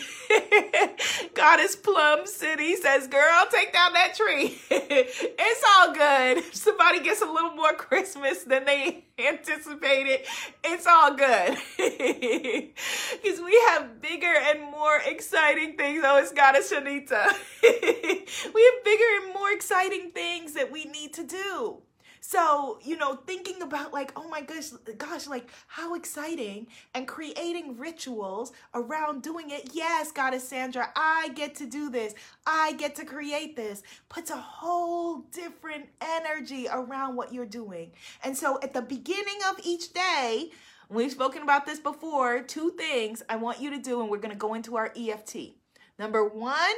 Goddess 1.34 1.76
Plum 1.76 2.26
City 2.26 2.74
says, 2.74 3.06
Girl, 3.06 3.46
take 3.50 3.72
down 3.72 3.92
that 3.92 4.14
tree. 4.16 4.58
it's 4.70 5.64
all 5.76 5.92
good. 5.94 6.38
If 6.38 6.56
somebody 6.56 7.00
gets 7.00 7.22
a 7.22 7.26
little 7.26 7.52
more 7.52 7.72
Christmas 7.74 8.42
than 8.42 8.64
they 8.64 9.04
anticipated, 9.18 10.26
it's 10.64 10.88
all 10.88 11.14
good. 11.14 11.56
Because 11.76 13.40
we 13.40 13.62
have 13.68 14.02
bigger 14.02 14.34
and 14.46 14.62
more 14.62 15.00
exciting 15.06 15.76
things. 15.76 16.02
Oh, 16.04 16.18
it's 16.18 16.32
Goddess 16.32 16.72
Shanita. 16.72 17.26
we 17.62 18.62
have 18.64 18.84
bigger 18.84 19.04
and 19.22 19.34
more 19.34 19.52
exciting 19.52 20.10
things 20.10 20.54
that 20.54 20.72
we 20.72 20.84
need 20.86 21.14
to 21.14 21.24
do. 21.24 21.83
So, 22.26 22.78
you 22.82 22.96
know, 22.96 23.16
thinking 23.26 23.60
about 23.60 23.92
like, 23.92 24.10
oh 24.16 24.26
my 24.26 24.40
gosh, 24.40 24.70
gosh, 24.96 25.26
like 25.26 25.46
how 25.66 25.94
exciting 25.94 26.68
and 26.94 27.06
creating 27.06 27.76
rituals 27.76 28.52
around 28.72 29.22
doing 29.22 29.50
it. 29.50 29.72
Yes, 29.74 30.10
Goddess 30.10 30.48
Sandra, 30.48 30.88
I 30.96 31.32
get 31.34 31.54
to 31.56 31.66
do 31.66 31.90
this. 31.90 32.14
I 32.46 32.72
get 32.78 32.94
to 32.94 33.04
create 33.04 33.56
this. 33.56 33.82
Puts 34.08 34.30
a 34.30 34.38
whole 34.38 35.18
different 35.32 35.90
energy 36.00 36.66
around 36.72 37.14
what 37.14 37.30
you're 37.30 37.44
doing. 37.44 37.92
And 38.24 38.34
so 38.34 38.58
at 38.62 38.72
the 38.72 38.80
beginning 38.80 39.40
of 39.50 39.60
each 39.62 39.92
day, 39.92 40.50
we've 40.88 41.12
spoken 41.12 41.42
about 41.42 41.66
this 41.66 41.78
before, 41.78 42.40
two 42.40 42.70
things 42.70 43.22
I 43.28 43.36
want 43.36 43.60
you 43.60 43.68
to 43.68 43.78
do, 43.78 44.00
and 44.00 44.08
we're 44.08 44.16
going 44.16 44.32
to 44.32 44.38
go 44.38 44.54
into 44.54 44.76
our 44.76 44.90
EFT. 44.96 45.56
Number 45.98 46.26
one, 46.26 46.74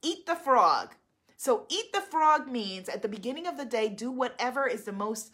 eat 0.00 0.24
the 0.24 0.34
frog. 0.34 0.94
So 1.38 1.66
eat 1.68 1.92
the 1.92 2.00
frog 2.00 2.48
means 2.48 2.88
at 2.88 3.00
the 3.00 3.08
beginning 3.08 3.46
of 3.46 3.56
the 3.56 3.64
day, 3.64 3.88
do 3.88 4.10
whatever 4.10 4.66
is 4.66 4.82
the 4.82 4.92
most 4.92 5.30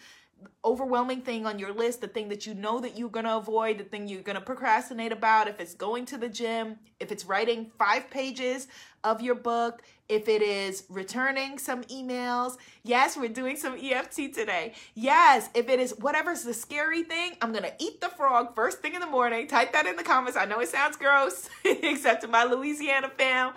overwhelming 0.63 1.23
thing 1.23 1.47
on 1.47 1.59
your 1.59 1.73
list, 1.73 2.03
the 2.03 2.09
thing 2.09 2.29
that 2.29 2.47
you 2.47 2.53
know 2.53 2.79
that 2.81 2.99
you're 2.99 3.09
going 3.09 3.25
to 3.25 3.39
avoid, 3.39 3.79
the 3.79 3.85
thing 3.85 4.07
you're 4.07 4.21
going 4.21 4.35
to 4.35 4.43
procrastinate 4.43 5.13
about, 5.13 5.49
if 5.49 5.59
it's 5.61 5.75
going 5.75 6.05
to 6.05 6.19
the 6.19 6.29
gym, 6.29 6.77
if 7.01 7.11
it's 7.11 7.25
writing 7.25 7.71
five 7.79 8.11
pages 8.11 8.69
of 9.03 9.23
your 9.23 9.35
book, 9.35 9.81
if 10.11 10.29
it 10.29 10.43
is 10.43 10.85
returning 10.91 11.57
some 11.57 11.83
emails. 11.85 12.59
Yes, 12.83 13.17
we're 13.17 13.31
doing 13.31 13.57
some 13.57 13.79
EFT 13.83 14.35
today. 14.35 14.75
Yes, 14.95 15.49
if 15.55 15.71
it 15.71 15.81
is 15.81 15.93
whatever's 15.93 16.43
the 16.43 16.53
scary 16.53 17.03
thing, 17.03 17.33
I'm 17.41 17.53
going 17.53 17.65
to 17.65 17.73
eat 17.79 18.03
the 18.03 18.11
frog 18.11 18.55
first 18.55 18.81
thing 18.81 18.93
in 18.93 19.01
the 19.01 19.07
morning. 19.07 19.49
Type 19.49 19.73
that 19.73 19.87
in 19.87 19.97
the 19.97 20.03
comments. 20.03 20.37
I 20.37 20.45
know 20.45 20.61
it 20.61 20.69
sounds 20.69 20.99
gross, 20.99 21.49
except 21.65 22.21
to 22.23 22.29
my 22.29 22.45
Louisiana 22.45 23.11
fam. 23.17 23.55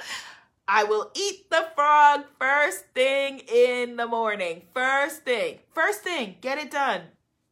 I 0.70 0.84
will 0.84 1.12
eat 1.16 1.50
the 1.50 1.70
frog 1.76 2.26
first 2.38 2.88
thing 2.94 3.40
in 3.40 3.96
the 3.96 4.06
morning. 4.06 4.64
First 4.74 5.24
thing. 5.24 5.60
First 5.74 6.02
thing. 6.02 6.36
Get 6.42 6.58
it 6.58 6.70
done. 6.72 7.04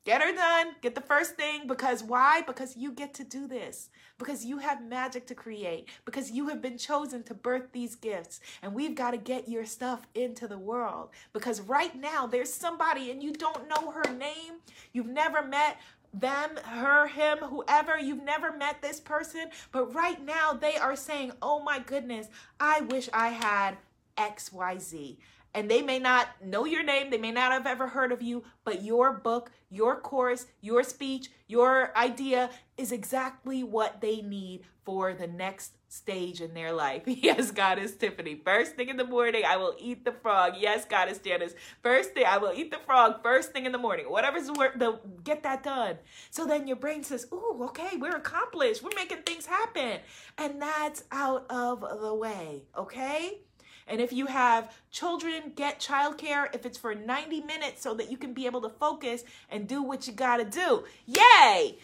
Get 0.04 0.22
her 0.22 0.36
done. 0.36 0.74
Get 0.82 0.96
the 0.96 1.02
first 1.02 1.36
thing. 1.36 1.66
Because 1.66 2.04
why? 2.04 2.42
Because 2.42 2.76
you 2.76 2.92
get 2.92 3.14
to 3.14 3.24
do 3.24 3.48
this. 3.48 3.90
Because 4.18 4.44
you 4.44 4.58
have 4.58 4.84
magic 4.84 5.28
to 5.28 5.36
create. 5.36 5.88
Because 6.04 6.30
you 6.30 6.50
have 6.50 6.62
been 6.62 6.78
chosen 6.78 7.24
to 7.24 7.34
birth 7.34 7.72
these 7.72 7.96
gifts. 7.96 8.42
And 8.62 8.74
we've 8.74 8.96
got 8.96 9.12
to 9.12 9.18
get 9.18 9.48
your 9.48 9.66
stuff 9.66 10.06
into 10.14 10.46
the 10.46 10.60
world. 10.60 11.12
Because 11.32 11.62
right 11.62 11.96
now, 11.96 12.28
there's 12.28 12.54
somebody 12.54 13.12
and 13.12 13.24
you 13.24 13.32
don't 13.32 13.70
know 13.70 13.92
her 13.92 14.14
name. 14.14 14.56
You've 14.92 15.08
never 15.08 15.42
met 15.42 15.78
them, 16.20 16.58
her, 16.64 17.08
him, 17.08 17.40
whoever. 17.40 17.98
You've 17.98 18.24
never 18.24 18.56
met 18.56 18.82
this 18.82 19.00
person, 19.00 19.50
but 19.72 19.94
right 19.94 20.24
now 20.24 20.54
they 20.54 20.76
are 20.78 20.96
saying, 20.96 21.34
Oh 21.42 21.62
my 21.62 21.80
goodness, 21.80 22.28
I 22.60 22.82
wish 22.82 23.10
I 23.14 23.30
had 23.30 23.78
XYZ. 24.18 25.18
And 25.54 25.72
they 25.72 25.82
may 25.82 26.00
not 26.00 26.28
know 26.44 26.66
your 26.66 26.84
name, 26.84 27.10
they 27.10 27.18
may 27.18 27.32
not 27.32 27.54
have 27.54 27.66
ever 27.66 27.88
heard 27.88 28.12
of 28.12 28.22
you, 28.22 28.44
but 28.66 28.84
your 28.84 29.14
book, 29.14 29.52
your 29.70 30.00
course, 30.02 30.48
your 30.60 30.84
speech, 30.84 31.30
your 31.48 31.96
idea 31.98 32.50
is 32.78 32.92
exactly 32.92 33.64
what 33.64 34.02
they 34.02 34.22
need 34.22 34.64
for 34.84 35.14
the 35.14 35.28
next 35.28 35.78
stage 35.96 36.42
in 36.42 36.54
their 36.54 36.74
life. 36.74 37.04
Yes, 37.26 37.50
Goddess 37.50 37.96
Tiffany. 37.96 38.36
First 38.36 38.76
thing 38.76 38.90
in 38.90 38.98
the 38.98 39.06
morning, 39.06 39.44
I 39.48 39.58
will 39.58 39.74
eat 39.80 40.06
the 40.06 40.12
frog. 40.12 40.54
Yes, 40.60 40.86
Goddess 40.86 41.18
Janice. 41.18 41.56
First 41.82 42.14
thing, 42.14 42.26
I 42.28 42.38
will 42.38 42.54
eat 42.54 42.70
the 42.70 42.78
frog 42.86 43.24
first 43.24 43.52
thing 43.52 43.66
in 43.66 43.72
the 43.72 43.78
morning. 43.78 44.06
Whatever's 44.08 44.48
the 44.48 44.54
work, 44.54 44.78
the 44.78 45.00
get 45.24 45.42
that 45.44 45.64
done. 45.64 45.98
So 46.30 46.46
then 46.46 46.68
your 46.68 46.78
brain 46.78 47.04
says, 47.04 47.26
"Ooh, 47.34 47.64
okay, 47.70 47.98
we're 47.98 48.16
accomplished. 48.16 48.84
We're 48.84 48.96
making 48.96 49.24
things 49.24 49.46
happen," 49.46 50.00
and 50.38 50.62
that's 50.62 51.04
out 51.12 51.46
of 51.50 51.82
the 51.82 52.14
way. 52.14 52.66
Okay. 52.78 53.40
And 53.88 54.02
if 54.02 54.12
you 54.12 54.26
have 54.26 54.74
children, 54.90 55.54
get 55.56 55.80
childcare 55.80 56.54
if 56.56 56.66
it's 56.66 56.78
for 56.78 56.96
90 56.96 57.42
minutes 57.42 57.84
so 57.84 57.94
that 57.96 58.10
you 58.10 58.18
can 58.18 58.34
be 58.34 58.48
able 58.48 58.62
to 58.62 58.70
focus 58.70 59.24
and 59.50 59.68
do 59.68 59.84
what 59.84 60.08
you 60.08 60.14
got 60.14 60.38
to 60.38 60.46
do. 60.46 60.86
Yay! 61.06 61.78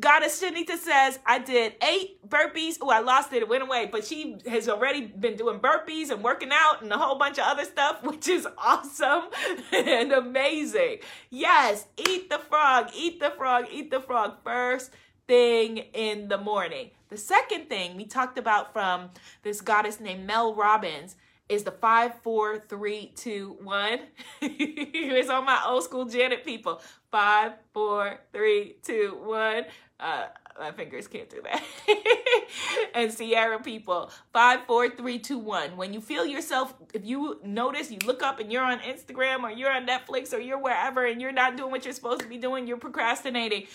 Goddess 0.00 0.42
Shanita 0.42 0.76
says, 0.76 1.18
I 1.24 1.38
did 1.38 1.74
eight 1.82 2.28
burpees. 2.28 2.78
Oh, 2.80 2.90
I 2.90 3.00
lost 3.00 3.32
it. 3.32 3.42
It 3.42 3.48
went 3.48 3.62
away. 3.62 3.88
But 3.90 4.04
she 4.04 4.36
has 4.46 4.68
already 4.68 5.02
been 5.06 5.36
doing 5.36 5.60
burpees 5.60 6.10
and 6.10 6.22
working 6.22 6.50
out 6.52 6.82
and 6.82 6.92
a 6.92 6.98
whole 6.98 7.16
bunch 7.16 7.38
of 7.38 7.44
other 7.44 7.64
stuff, 7.64 8.02
which 8.02 8.28
is 8.28 8.46
awesome 8.58 9.24
and 9.72 10.12
amazing. 10.12 10.98
Yes, 11.30 11.86
eat 11.96 12.28
the 12.28 12.38
frog, 12.38 12.90
eat 12.94 13.20
the 13.20 13.30
frog, 13.30 13.66
eat 13.70 13.90
the 13.90 14.00
frog 14.00 14.36
first 14.44 14.90
thing 15.26 15.78
in 15.92 16.28
the 16.28 16.38
morning. 16.38 16.90
The 17.10 17.18
second 17.18 17.68
thing 17.68 17.96
we 17.96 18.04
talked 18.04 18.38
about 18.38 18.72
from 18.72 19.10
this 19.42 19.60
goddess 19.60 20.00
named 20.00 20.26
Mel 20.26 20.54
Robbins 20.54 21.16
is 21.48 21.64
the 21.64 21.70
five, 21.70 22.20
four, 22.22 22.58
three, 22.68 23.12
two, 23.16 23.56
one. 23.62 24.00
it's 24.42 25.30
on 25.30 25.44
my 25.44 25.62
old 25.66 25.84
school 25.84 26.04
Janet 26.04 26.44
people. 26.44 26.80
Five, 27.10 27.52
four, 27.72 28.20
three, 28.32 28.76
two, 28.82 29.18
one. 29.24 29.64
Uh, 29.98 30.26
my 30.58 30.72
fingers 30.72 31.06
can't 31.06 31.28
do 31.30 31.42
that. 31.42 31.62
and 32.94 33.12
Sierra 33.12 33.60
people, 33.60 34.10
five, 34.32 34.60
four, 34.66 34.90
three, 34.90 35.18
two, 35.18 35.38
one. 35.38 35.76
When 35.76 35.94
you 35.94 36.00
feel 36.00 36.26
yourself, 36.26 36.74
if 36.92 37.04
you 37.04 37.40
notice, 37.44 37.90
you 37.90 37.98
look 38.04 38.22
up 38.22 38.40
and 38.40 38.52
you're 38.52 38.62
on 38.62 38.80
Instagram 38.80 39.42
or 39.42 39.50
you're 39.50 39.70
on 39.70 39.86
Netflix 39.86 40.32
or 40.32 40.38
you're 40.38 40.58
wherever 40.58 41.06
and 41.06 41.20
you're 41.20 41.32
not 41.32 41.56
doing 41.56 41.70
what 41.70 41.84
you're 41.84 41.94
supposed 41.94 42.20
to 42.20 42.28
be 42.28 42.38
doing, 42.38 42.66
you're 42.66 42.76
procrastinating. 42.76 43.66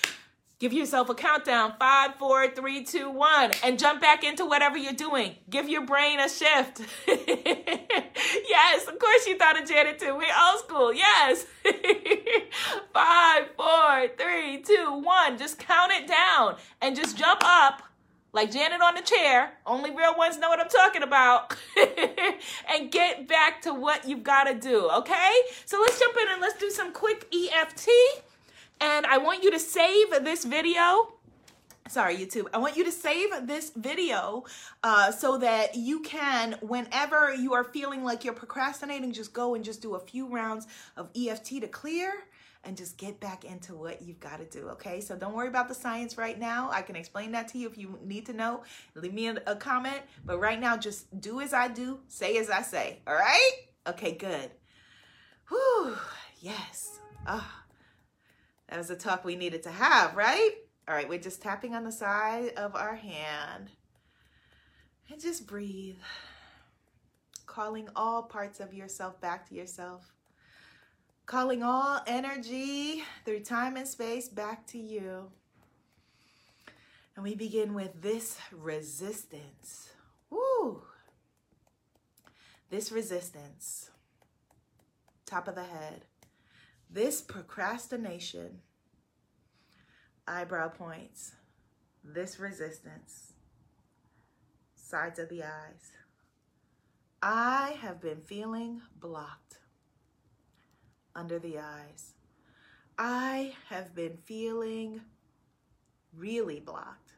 Give 0.64 0.72
yourself 0.72 1.10
a 1.10 1.14
countdown 1.14 1.74
five, 1.78 2.16
four, 2.16 2.48
three, 2.48 2.86
two, 2.86 3.10
one, 3.10 3.52
and 3.66 3.78
jump 3.78 4.00
back 4.00 4.24
into 4.24 4.46
whatever 4.46 4.78
you're 4.78 4.94
doing. 4.94 5.36
Give 5.50 5.68
your 5.68 5.86
brain 5.86 6.22
a 6.22 6.30
shift. 6.30 6.80
yes, 7.06 8.88
of 8.88 8.98
course 8.98 9.28
you 9.28 9.38
thought 9.38 9.62
of 9.62 9.68
Janet 9.68 10.00
too. 10.00 10.16
We're 10.16 10.34
old 10.42 10.60
school. 10.60 10.94
Yes. 10.94 11.46
five, 12.94 13.50
four, 13.58 14.08
three, 14.18 14.62
two, 14.62 15.02
one. 15.04 15.38
Just 15.38 15.60
count 15.60 15.92
it 15.92 16.08
down 16.08 16.56
and 16.82 16.96
just 16.96 17.18
jump 17.18 17.42
up 17.44 17.82
like 18.32 18.50
Janet 18.50 18.82
on 18.82 18.96
the 18.96 19.02
chair. 19.02 19.58
Only 19.66 19.94
real 19.94 20.16
ones 20.16 20.38
know 20.38 20.48
what 20.48 20.62
I'm 20.62 20.70
talking 20.70 21.04
about. 21.04 21.58
and 22.74 22.90
get 22.90 23.28
back 23.28 23.64
to 23.64 23.74
what 23.74 24.08
you've 24.08 24.24
got 24.24 24.46
to 24.46 24.54
do. 24.54 24.90
Okay? 24.90 25.32
So 25.66 25.82
let's 25.82 26.00
jump 26.00 26.16
in 26.22 26.30
and 26.32 26.42
let's 26.42 26.58
do 26.58 26.70
some 26.70 26.94
quick 26.94 27.28
EFT. 27.34 27.90
And 28.84 29.06
I 29.06 29.18
want 29.18 29.44
you 29.44 29.52
to 29.52 29.60
save 29.60 30.10
this 30.26 30.44
video. 30.44 31.14
Sorry 31.88 32.18
youtube. 32.18 32.48
I 32.54 32.58
want 32.58 32.76
you 32.76 32.84
to 32.84 32.92
save 32.92 33.30
this 33.48 33.72
video 33.74 34.44
uh, 34.84 35.10
so 35.12 35.38
that 35.38 35.76
you 35.76 36.02
can 36.02 36.58
whenever 36.62 37.34
you 37.34 37.54
are 37.54 37.64
feeling 37.64 38.04
like 38.04 38.26
you're 38.26 38.34
procrastinating 38.34 39.14
just 39.14 39.32
go 39.32 39.56
and 39.56 39.64
just 39.64 39.82
do 39.82 39.96
a 39.96 40.00
few 40.00 40.28
rounds 40.28 40.68
of 40.98 41.10
eft 41.16 41.46
to 41.46 41.68
clear 41.68 42.12
and 42.66 42.76
just 42.76 42.98
get 42.98 43.22
back 43.22 43.46
into 43.46 43.74
what 43.74 44.02
you've 44.02 44.20
got 44.20 44.40
to 44.40 44.46
do 44.46 44.68
okay? 44.72 45.00
So 45.00 45.16
don't 45.16 45.34
worry 45.34 45.48
about 45.48 45.70
the 45.70 45.76
science 45.76 46.18
right 46.18 46.38
now. 46.38 46.70
I 46.70 46.82
can 46.82 46.98
explain 46.98 47.32
that 47.32 47.48
to 47.50 47.58
you 47.58 47.70
if 47.70 47.78
you 47.78 47.98
need 48.04 48.26
to 48.26 48.34
know. 48.34 48.64
Leave 48.96 49.14
me 49.14 49.28
a 49.28 49.56
comment. 49.56 50.02
But 50.26 50.40
right 50.40 50.60
now 50.60 50.76
just 50.76 51.22
do 51.22 51.40
as 51.40 51.54
i 51.54 51.70
do 51.70 52.00
say 52.10 52.36
as 52.38 52.50
i 52.50 52.62
say 52.62 53.00
all 53.08 53.16
right? 53.16 53.52
Okay 53.88 54.12
good. 54.12 54.52
Whew, 55.48 55.96
yes. 56.42 57.00
Oh 57.26 57.63
that 58.70 58.78
was 58.78 58.90
a 58.90 58.96
talk 58.96 59.24
we 59.24 59.36
needed 59.36 59.64
to 59.64 59.72
have, 59.72 60.16
right? 60.16 60.52
All 60.88 60.96
right, 60.96 61.08
we're 61.08 61.20
just 61.20 61.42
tapping 61.42 61.76
on 61.76 61.84
the 61.84 61.92
side 61.92 62.54
of 62.58 62.76
our 62.76 62.96
hand. 62.96 63.70
And 65.10 65.22
just 65.22 65.48
breathe. 65.48 66.00
Calling 67.46 67.88
all 67.96 68.24
parts 68.24 68.60
of 68.60 68.74
yourself 68.74 69.22
back 69.22 69.48
to 69.50 69.56
yourself. 69.56 70.14
Calling 71.26 71.64
all 71.64 72.02
energy 72.08 73.04
through 73.24 73.42
time 73.42 73.78
and 73.78 73.88
space 73.88 74.28
back 74.28 74.66
to 74.68 74.78
you. 74.78 75.32
And 77.16 77.24
we 77.24 77.36
begin 77.36 77.74
with 77.74 78.02
this 78.02 78.38
resistance. 78.52 79.94
Woo! 80.30 80.82
This 82.70 82.92
resistance, 82.92 83.92
top 85.28 85.48
of 85.48 85.54
the 85.54 85.64
head, 85.64 86.06
this 86.94 87.22
procrastination, 87.22 88.60
eyebrow 90.28 90.70
points, 90.70 91.32
this 92.04 92.40
resistance, 92.40 93.34
sides 94.76 95.18
of 95.18 95.28
the 95.30 95.42
eyes. 95.42 95.92
I 97.24 97.78
have 97.82 98.00
been 98.00 98.22
feeling 98.22 98.82
blocked 99.00 99.58
under 101.16 101.40
the 101.40 101.58
eyes. 101.58 102.14
I 103.00 103.56
have 103.70 103.96
been 103.96 104.18
feeling 104.18 105.02
really 106.16 106.60
blocked 106.60 107.14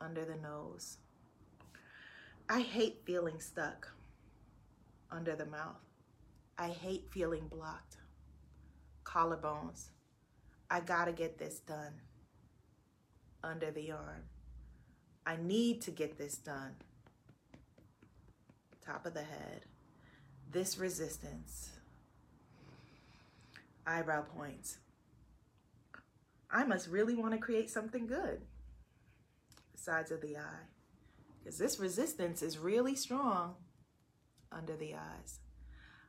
under 0.00 0.24
the 0.24 0.36
nose. 0.36 0.96
I 2.48 2.62
hate 2.62 3.02
feeling 3.04 3.40
stuck 3.40 3.88
under 5.10 5.36
the 5.36 5.46
mouth. 5.46 5.84
I 6.56 6.68
hate 6.68 7.08
feeling 7.10 7.46
blocked. 7.48 7.96
Collarbones. 9.04 9.88
I 10.70 10.80
gotta 10.80 11.12
get 11.12 11.38
this 11.38 11.60
done 11.60 12.00
under 13.44 13.70
the 13.70 13.92
arm. 13.92 14.24
I 15.26 15.36
need 15.36 15.82
to 15.82 15.90
get 15.90 16.18
this 16.18 16.36
done. 16.36 16.74
Top 18.84 19.06
of 19.06 19.14
the 19.14 19.22
head. 19.22 19.66
This 20.50 20.78
resistance. 20.78 21.70
Eyebrow 23.86 24.22
points. 24.22 24.78
I 26.50 26.64
must 26.64 26.88
really 26.88 27.14
want 27.14 27.32
to 27.32 27.38
create 27.38 27.70
something 27.70 28.06
good. 28.06 28.42
The 29.72 29.78
Sides 29.80 30.10
of 30.10 30.20
the 30.20 30.36
eye. 30.36 30.66
Because 31.38 31.58
this 31.58 31.78
resistance 31.78 32.42
is 32.42 32.58
really 32.58 32.94
strong 32.94 33.54
under 34.50 34.76
the 34.76 34.94
eyes. 34.94 35.40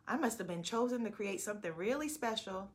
I 0.07 0.17
must 0.17 0.37
have 0.37 0.47
been 0.47 0.63
chosen 0.63 1.03
to 1.03 1.09
create 1.09 1.41
something 1.41 1.73
really 1.75 2.09
special 2.09 2.69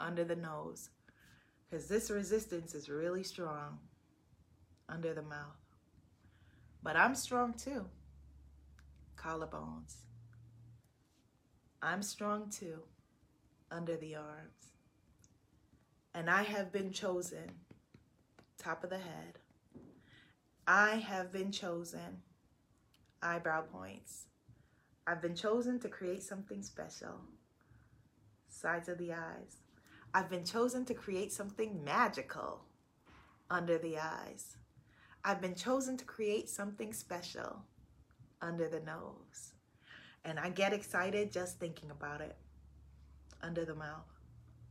under 0.00 0.24
the 0.24 0.36
nose. 0.36 0.90
Because 1.68 1.86
this 1.86 2.10
resistance 2.10 2.74
is 2.74 2.88
really 2.88 3.22
strong 3.22 3.78
under 4.88 5.14
the 5.14 5.22
mouth. 5.22 5.60
But 6.82 6.96
I'm 6.96 7.14
strong 7.14 7.52
too. 7.52 7.86
Collarbones. 9.16 9.94
I'm 11.82 12.02
strong 12.02 12.50
too 12.50 12.80
under 13.70 13.96
the 13.96 14.16
arms. 14.16 14.72
And 16.14 16.28
I 16.28 16.42
have 16.42 16.72
been 16.72 16.90
chosen, 16.90 17.52
top 18.58 18.82
of 18.82 18.90
the 18.90 18.98
head. 18.98 19.38
I 20.66 20.96
have 20.96 21.32
been 21.32 21.52
chosen, 21.52 22.22
eyebrow 23.22 23.62
points. 23.62 24.26
I've 25.06 25.22
been 25.22 25.34
chosen 25.34 25.78
to 25.80 25.88
create 25.88 26.22
something 26.22 26.62
special, 26.62 27.20
sides 28.48 28.88
of 28.88 28.98
the 28.98 29.12
eyes. 29.12 29.56
I've 30.12 30.28
been 30.28 30.44
chosen 30.44 30.84
to 30.86 30.94
create 30.94 31.32
something 31.32 31.84
magical 31.84 32.64
under 33.48 33.78
the 33.78 33.98
eyes. 33.98 34.56
I've 35.24 35.40
been 35.40 35.54
chosen 35.54 35.96
to 35.98 36.04
create 36.04 36.48
something 36.48 36.92
special 36.92 37.62
under 38.42 38.68
the 38.68 38.80
nose. 38.80 39.52
And 40.24 40.38
I 40.38 40.50
get 40.50 40.72
excited 40.72 41.30
just 41.30 41.60
thinking 41.60 41.90
about 41.90 42.20
it 42.20 42.36
under 43.42 43.64
the 43.64 43.74
mouth. 43.74 44.06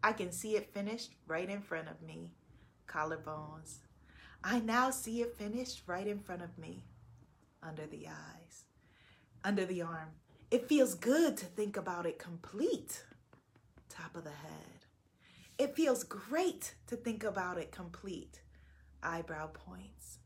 I 0.04 0.12
can 0.12 0.32
see 0.32 0.56
it 0.56 0.73
finished 0.73 1.13
right 1.28 1.49
in 1.49 1.62
front 1.62 1.88
of 1.89 2.02
me, 2.02 2.32
collarbones. 2.88 3.78
I 4.43 4.60
now 4.60 4.89
see 4.89 5.21
it 5.21 5.36
finished 5.36 5.84
right 5.86 6.08
in 6.08 6.19
front 6.19 6.41
of 6.41 6.58
me, 6.58 6.84
under 7.62 7.86
the 7.86 8.08
eyes, 8.08 8.63
under 9.43 9.65
the 9.65 9.82
arm. 9.82 10.10
It 10.52 10.67
feels 10.67 10.95
good 10.95 11.38
to 11.38 11.45
think 11.45 11.78
about 11.78 12.06
it 12.06 12.17
complete, 12.17 13.04
top 13.89 14.15
of 14.15 14.23
the 14.23 14.30
head. 14.30 14.79
It 15.60 15.76
feels 15.76 16.06
great 16.06 16.76
to 16.88 16.95
think 16.95 17.26
about 17.26 17.58
it 17.58 17.74
complete, 17.74 18.39
eyebrow 19.04 19.48
points. 19.48 20.19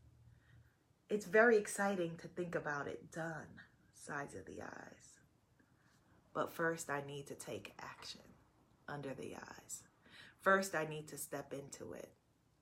It's 1.10 1.26
very 1.26 1.56
exciting 1.56 2.12
to 2.18 2.28
think 2.28 2.54
about 2.54 2.86
it 2.86 3.10
done, 3.10 3.48
sides 3.92 4.36
of 4.36 4.46
the 4.46 4.62
eyes. 4.62 5.18
But 6.34 6.52
first, 6.52 6.88
I 6.88 7.02
need 7.04 7.26
to 7.26 7.34
take 7.34 7.74
action 7.80 8.20
under 8.86 9.12
the 9.12 9.34
eyes. 9.34 9.82
First, 10.40 10.76
I 10.76 10.86
need 10.86 11.08
to 11.08 11.18
step 11.18 11.52
into 11.52 11.94
it 11.94 12.12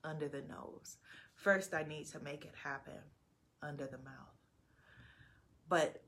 under 0.03 0.29
the 0.29 0.41
nose. 0.41 0.97
First, 1.35 1.75
I 1.75 1.83
need 1.83 2.07
to 2.13 2.21
make 2.21 2.47
it 2.47 2.55
happen 2.65 3.03
under 3.63 3.87
the 3.87 3.99
mouth. 3.99 4.41
But 5.69 6.03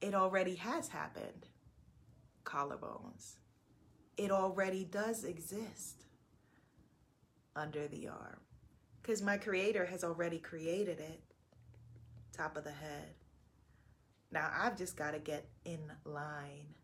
it 0.00 0.14
already 0.14 0.56
has 0.56 0.88
happened, 0.88 1.46
collarbones. 2.44 3.36
It 4.16 4.32
already 4.32 4.82
does 4.82 5.22
exist 5.22 6.07
under 7.58 7.88
the 7.88 8.08
arm 8.08 8.40
because 9.02 9.20
my 9.20 9.36
creator 9.36 9.84
has 9.86 10.04
already 10.04 10.38
created 10.38 11.00
it, 11.00 11.20
top 12.32 12.56
of 12.56 12.64
the 12.64 12.70
head. 12.70 13.14
Now 14.30 14.50
I've 14.56 14.76
just 14.76 14.96
got 14.96 15.12
to 15.12 15.18
get 15.18 15.48
in 15.64 15.80
line, 16.04 16.74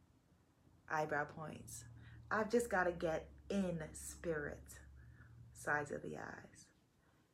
eyebrow 0.90 1.26
points. 1.26 1.84
I've 2.30 2.50
just 2.50 2.68
got 2.68 2.84
to 2.84 2.92
get 2.92 3.28
in 3.50 3.78
spirit, 3.92 4.74
sides 5.52 5.92
of 5.92 6.02
the 6.02 6.16
eyes. 6.16 6.66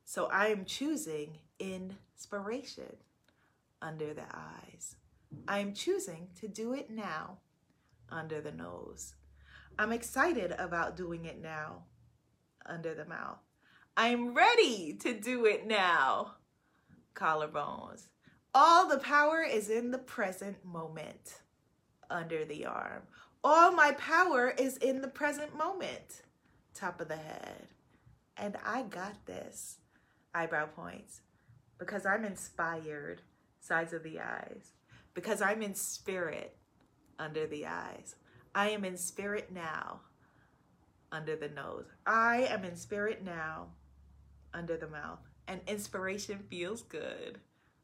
So 0.05 0.26
I 0.26 0.48
am 0.48 0.64
choosing 0.64 1.38
inspiration 1.59 2.96
under 3.81 4.12
the 4.12 4.26
eyes. 4.35 4.96
I 5.46 5.61
am 5.61 5.72
choosing 5.72 6.29
to 6.40 6.48
do 6.48 6.72
it 6.72 6.90
now 6.90 7.38
under 8.11 8.40
the 8.40 8.53
nose. 8.53 9.14
I'm 9.79 9.92
excited 9.92 10.53
about 10.59 10.96
doing 10.96 11.24
it 11.26 11.40
now 11.40 11.85
under 12.66 12.94
the 12.94 13.05
mouth. 13.05 13.38
I'm 13.96 14.35
ready 14.35 14.94
to 15.01 15.12
do 15.12 15.44
it 15.46 15.66
now. 15.66 16.37
Collarbones. 17.14 18.07
All 18.55 18.88
the 18.88 18.99
power 18.99 19.42
is 19.42 19.68
in 19.68 19.90
the 19.90 19.99
present 19.99 20.64
moment 20.64 21.40
under 22.11 22.44
the 22.44 22.66
arm. 22.66 23.03
All 23.42 23.73
my 23.73 23.92
power 23.92 24.53
is 24.59 24.77
in 24.79 25.01
the 25.01 25.09
present 25.09 25.57
moment. 25.57 26.23
Top 26.75 27.01
of 27.01 27.09
the 27.09 27.16
head. 27.16 27.68
And 28.37 28.57
I 28.64 28.83
got 28.83 29.27
this. 29.27 29.79
Eyebrow 30.35 30.66
points. 30.66 31.20
Because 31.79 32.05
I'm 32.05 32.25
inspired. 32.25 33.23
Sides 33.61 33.92
of 33.92 34.03
the 34.03 34.20
eyes. 34.20 34.73
Because 35.14 35.42
I'm 35.42 35.62
in 35.62 35.75
spirit. 35.75 36.57
Under 37.18 37.46
the 37.46 37.66
eyes. 37.66 38.16
I 38.55 38.70
am 38.70 38.85
in 38.85 38.96
spirit 38.96 39.53
now. 39.53 40.01
Under 41.12 41.37
the 41.37 41.49
nose. 41.49 41.87
I 42.07 42.46
am 42.51 42.64
in 42.64 42.77
spirit 42.77 43.25
now. 43.25 43.68
Under 44.55 44.77
the 44.77 44.88
mouth. 44.88 45.20
And 45.49 45.61
inspiration 45.66 46.38
feels 46.49 46.83
good. 46.83 47.38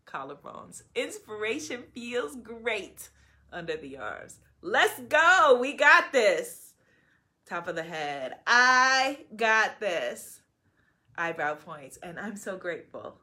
Collarbones. 0.06 0.82
Inspiration 0.94 1.84
feels 1.92 2.36
great 2.36 3.08
under 3.52 3.76
the 3.76 3.96
arms. 3.96 4.38
Let's 4.62 5.00
go. 5.00 5.58
We 5.60 5.72
got 5.74 6.12
this. 6.12 6.74
Top 7.46 7.68
of 7.68 7.76
the 7.76 7.82
head. 7.82 8.36
I 8.46 9.18
got 9.34 9.80
this. 9.80 10.40
Eyebrow 11.16 11.56
points. 11.56 11.98
And 12.02 12.18
I'm 12.18 12.36
so 12.36 12.56
grateful. 12.56 13.20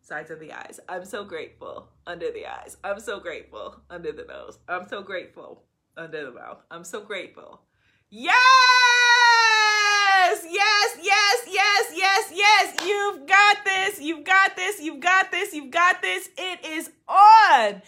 Sides 0.00 0.30
of 0.30 0.40
the 0.40 0.52
eyes. 0.52 0.80
I'm 0.88 1.04
so 1.04 1.24
grateful. 1.24 1.88
Under 2.06 2.32
the 2.32 2.46
eyes. 2.46 2.76
I'm 2.82 2.98
so 2.98 3.20
grateful. 3.20 3.80
Under 3.90 4.10
the 4.10 4.24
nose. 4.24 4.58
I'm 4.68 4.88
so 4.88 5.02
grateful. 5.02 5.64
Under 5.96 6.24
the 6.24 6.32
mouth. 6.32 6.62
I'm 6.70 6.84
so 6.84 7.00
grateful. 7.02 7.62
Yes! 10.28 10.46
Yes, 10.50 10.98
yes, 11.02 11.44
yes, 11.50 11.92
yes, 11.94 12.32
yes. 12.34 12.86
You've 12.86 13.26
got 13.26 13.64
this. 13.64 14.00
You've 14.00 14.24
got 14.24 14.56
this. 14.56 14.82
You've 14.82 15.00
got 15.00 15.30
this. 15.30 15.54
You've 15.54 15.70
got 15.70 16.02
this. 16.02 16.28
It 16.36 16.64
is 16.64 16.90
on 17.08 17.82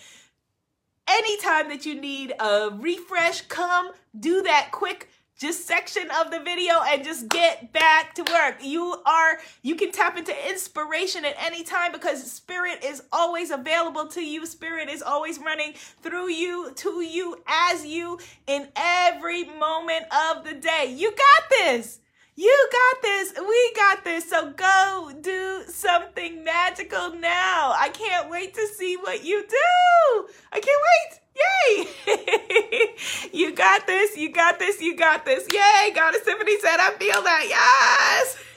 anytime 1.10 1.68
that 1.68 1.84
you 1.86 2.00
need 2.00 2.32
a 2.38 2.70
refresh, 2.72 3.42
come 3.42 3.90
do 4.18 4.42
that 4.42 4.68
quick 4.70 5.08
just 5.38 5.66
section 5.66 6.06
of 6.20 6.30
the 6.30 6.38
video 6.40 6.74
and 6.86 7.02
just 7.02 7.26
get 7.28 7.72
back 7.72 8.14
to 8.14 8.22
work. 8.24 8.56
You 8.62 8.96
are, 9.06 9.38
you 9.62 9.74
can 9.74 9.90
tap 9.90 10.18
into 10.18 10.34
inspiration 10.48 11.24
at 11.24 11.34
any 11.40 11.64
time 11.64 11.92
because 11.92 12.30
spirit 12.30 12.84
is 12.84 13.02
always 13.10 13.50
available 13.50 14.06
to 14.08 14.20
you. 14.20 14.44
Spirit 14.44 14.90
is 14.90 15.00
always 15.00 15.38
running 15.38 15.72
through 15.72 16.28
you, 16.28 16.72
to 16.76 17.00
you, 17.00 17.42
as 17.46 17.86
you 17.86 18.18
in 18.46 18.68
every 18.76 19.44
moment 19.44 20.04
of 20.28 20.44
the 20.44 20.52
day. 20.52 20.94
You 20.94 21.10
got 21.10 21.48
this. 21.48 22.00
You 22.40 22.68
got 22.72 23.02
this. 23.02 23.34
We 23.38 23.72
got 23.76 24.02
this. 24.02 24.30
So 24.30 24.52
go 24.52 25.12
do 25.20 25.62
something 25.68 26.42
magical 26.42 27.12
now. 27.12 27.74
I 27.76 27.90
can't 27.92 28.30
wait 28.30 28.54
to 28.54 28.66
see 28.66 28.96
what 28.96 29.22
you 29.22 29.42
do. 29.46 30.28
I 30.50 30.58
can't 30.58 30.64
wait. 30.64 31.19
Yay! 31.36 31.86
you 33.32 33.54
got 33.54 33.86
this, 33.86 34.16
you 34.16 34.32
got 34.32 34.58
this, 34.58 34.80
you 34.80 34.96
got 34.96 35.24
this. 35.24 35.46
Yay! 35.52 35.92
Goddess 35.94 36.22
Tiffany 36.24 36.58
said, 36.60 36.76
I 36.80 36.90
feel 36.98 37.22
that. 37.22 37.46
Yes! 37.48 38.36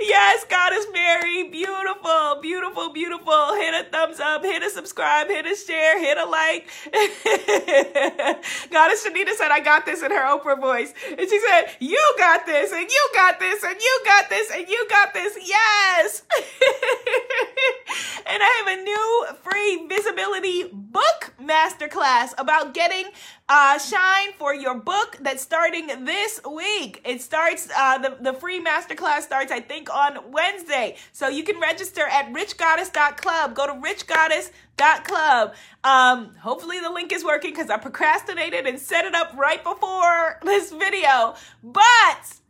yes, 0.00 0.44
Goddess 0.48 0.86
Mary. 0.92 1.48
Beautiful, 1.50 2.38
beautiful, 2.40 2.92
beautiful. 2.92 3.54
Hit 3.54 3.74
a 3.74 3.90
thumbs 3.90 4.20
up, 4.20 4.44
hit 4.44 4.62
a 4.62 4.70
subscribe, 4.70 5.26
hit 5.28 5.46
a 5.46 5.56
share, 5.56 5.98
hit 5.98 6.16
a 6.16 6.24
like. 6.24 6.68
Goddess 8.70 9.04
Shanita 9.04 9.34
said, 9.34 9.50
I 9.50 9.60
got 9.62 9.84
this 9.84 10.02
in 10.02 10.10
her 10.10 10.38
Oprah 10.38 10.60
voice. 10.60 10.94
And 11.10 11.28
she 11.28 11.40
said, 11.40 11.76
You 11.80 12.00
got 12.18 12.46
this, 12.46 12.72
and 12.72 12.88
you 12.88 13.10
got 13.14 13.40
this, 13.40 13.64
and 13.64 13.76
you 13.80 14.02
got 14.04 14.30
this, 14.30 14.50
and 14.52 14.68
you 14.68 14.86
got 14.88 15.12
this. 15.12 15.36
Yes! 15.44 16.22
New 18.76 19.26
free 19.42 19.86
visibility 19.88 20.64
book 20.72 21.34
masterclass 21.40 22.32
about 22.38 22.74
getting 22.74 23.06
uh, 23.48 23.78
shine 23.78 24.32
for 24.38 24.54
your 24.54 24.74
book 24.74 25.18
that's 25.20 25.42
starting 25.42 25.86
this 26.04 26.40
week. 26.50 27.00
It 27.04 27.20
starts, 27.22 27.68
uh, 27.76 27.98
the, 27.98 28.16
the 28.20 28.32
free 28.32 28.64
masterclass 28.64 29.22
starts, 29.22 29.52
I 29.52 29.60
think, 29.60 29.94
on 29.94 30.32
Wednesday. 30.32 30.96
So 31.12 31.28
you 31.28 31.44
can 31.44 31.60
register 31.60 32.06
at 32.06 32.32
richgoddess.club. 32.32 33.54
Go 33.54 33.66
to 33.66 33.72
richgoddess.club. 33.74 35.54
Um, 35.84 36.34
hopefully 36.36 36.80
the 36.80 36.90
link 36.90 37.12
is 37.12 37.24
working 37.24 37.50
because 37.50 37.70
I 37.70 37.76
procrastinated 37.76 38.66
and 38.66 38.78
set 38.78 39.04
it 39.04 39.14
up 39.14 39.34
right 39.36 39.62
before 39.62 40.38
this 40.42 40.72
video. 40.72 41.34
But 41.62 42.40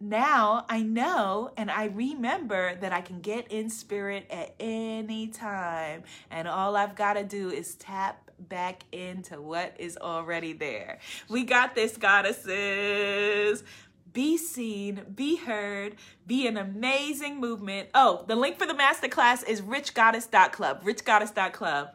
now 0.00 0.66
I 0.68 0.82
know 0.82 1.52
and 1.56 1.70
I 1.70 1.86
remember 1.86 2.74
that 2.76 2.92
I 2.92 3.00
can 3.00 3.20
get 3.20 3.50
in 3.50 3.70
spirit 3.70 4.26
at 4.30 4.54
any 4.60 5.28
time. 5.28 6.02
And 6.30 6.46
all 6.46 6.76
I've 6.76 6.94
got 6.94 7.14
to 7.14 7.24
do 7.24 7.50
is 7.50 7.74
tap 7.76 8.30
back 8.38 8.82
into 8.92 9.40
what 9.40 9.74
is 9.78 9.96
already 9.96 10.52
there. 10.52 10.98
We 11.28 11.44
got 11.44 11.74
this, 11.74 11.96
goddesses. 11.96 13.64
Be 14.12 14.36
seen, 14.38 15.02
be 15.14 15.36
heard, 15.36 15.96
be 16.26 16.46
an 16.46 16.56
amazing 16.56 17.38
movement. 17.38 17.90
Oh, 17.94 18.24
the 18.26 18.34
link 18.34 18.58
for 18.58 18.66
the 18.66 18.72
masterclass 18.72 19.46
is 19.46 19.60
richgoddess.club. 19.60 20.82
Richgoddess.club. 20.84 21.90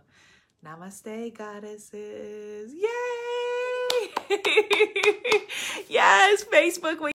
Namaste, 0.64 1.36
goddesses. 1.36 2.72
Yay! 2.74 4.10
yes, 5.90 6.44
Facebook. 6.44 7.12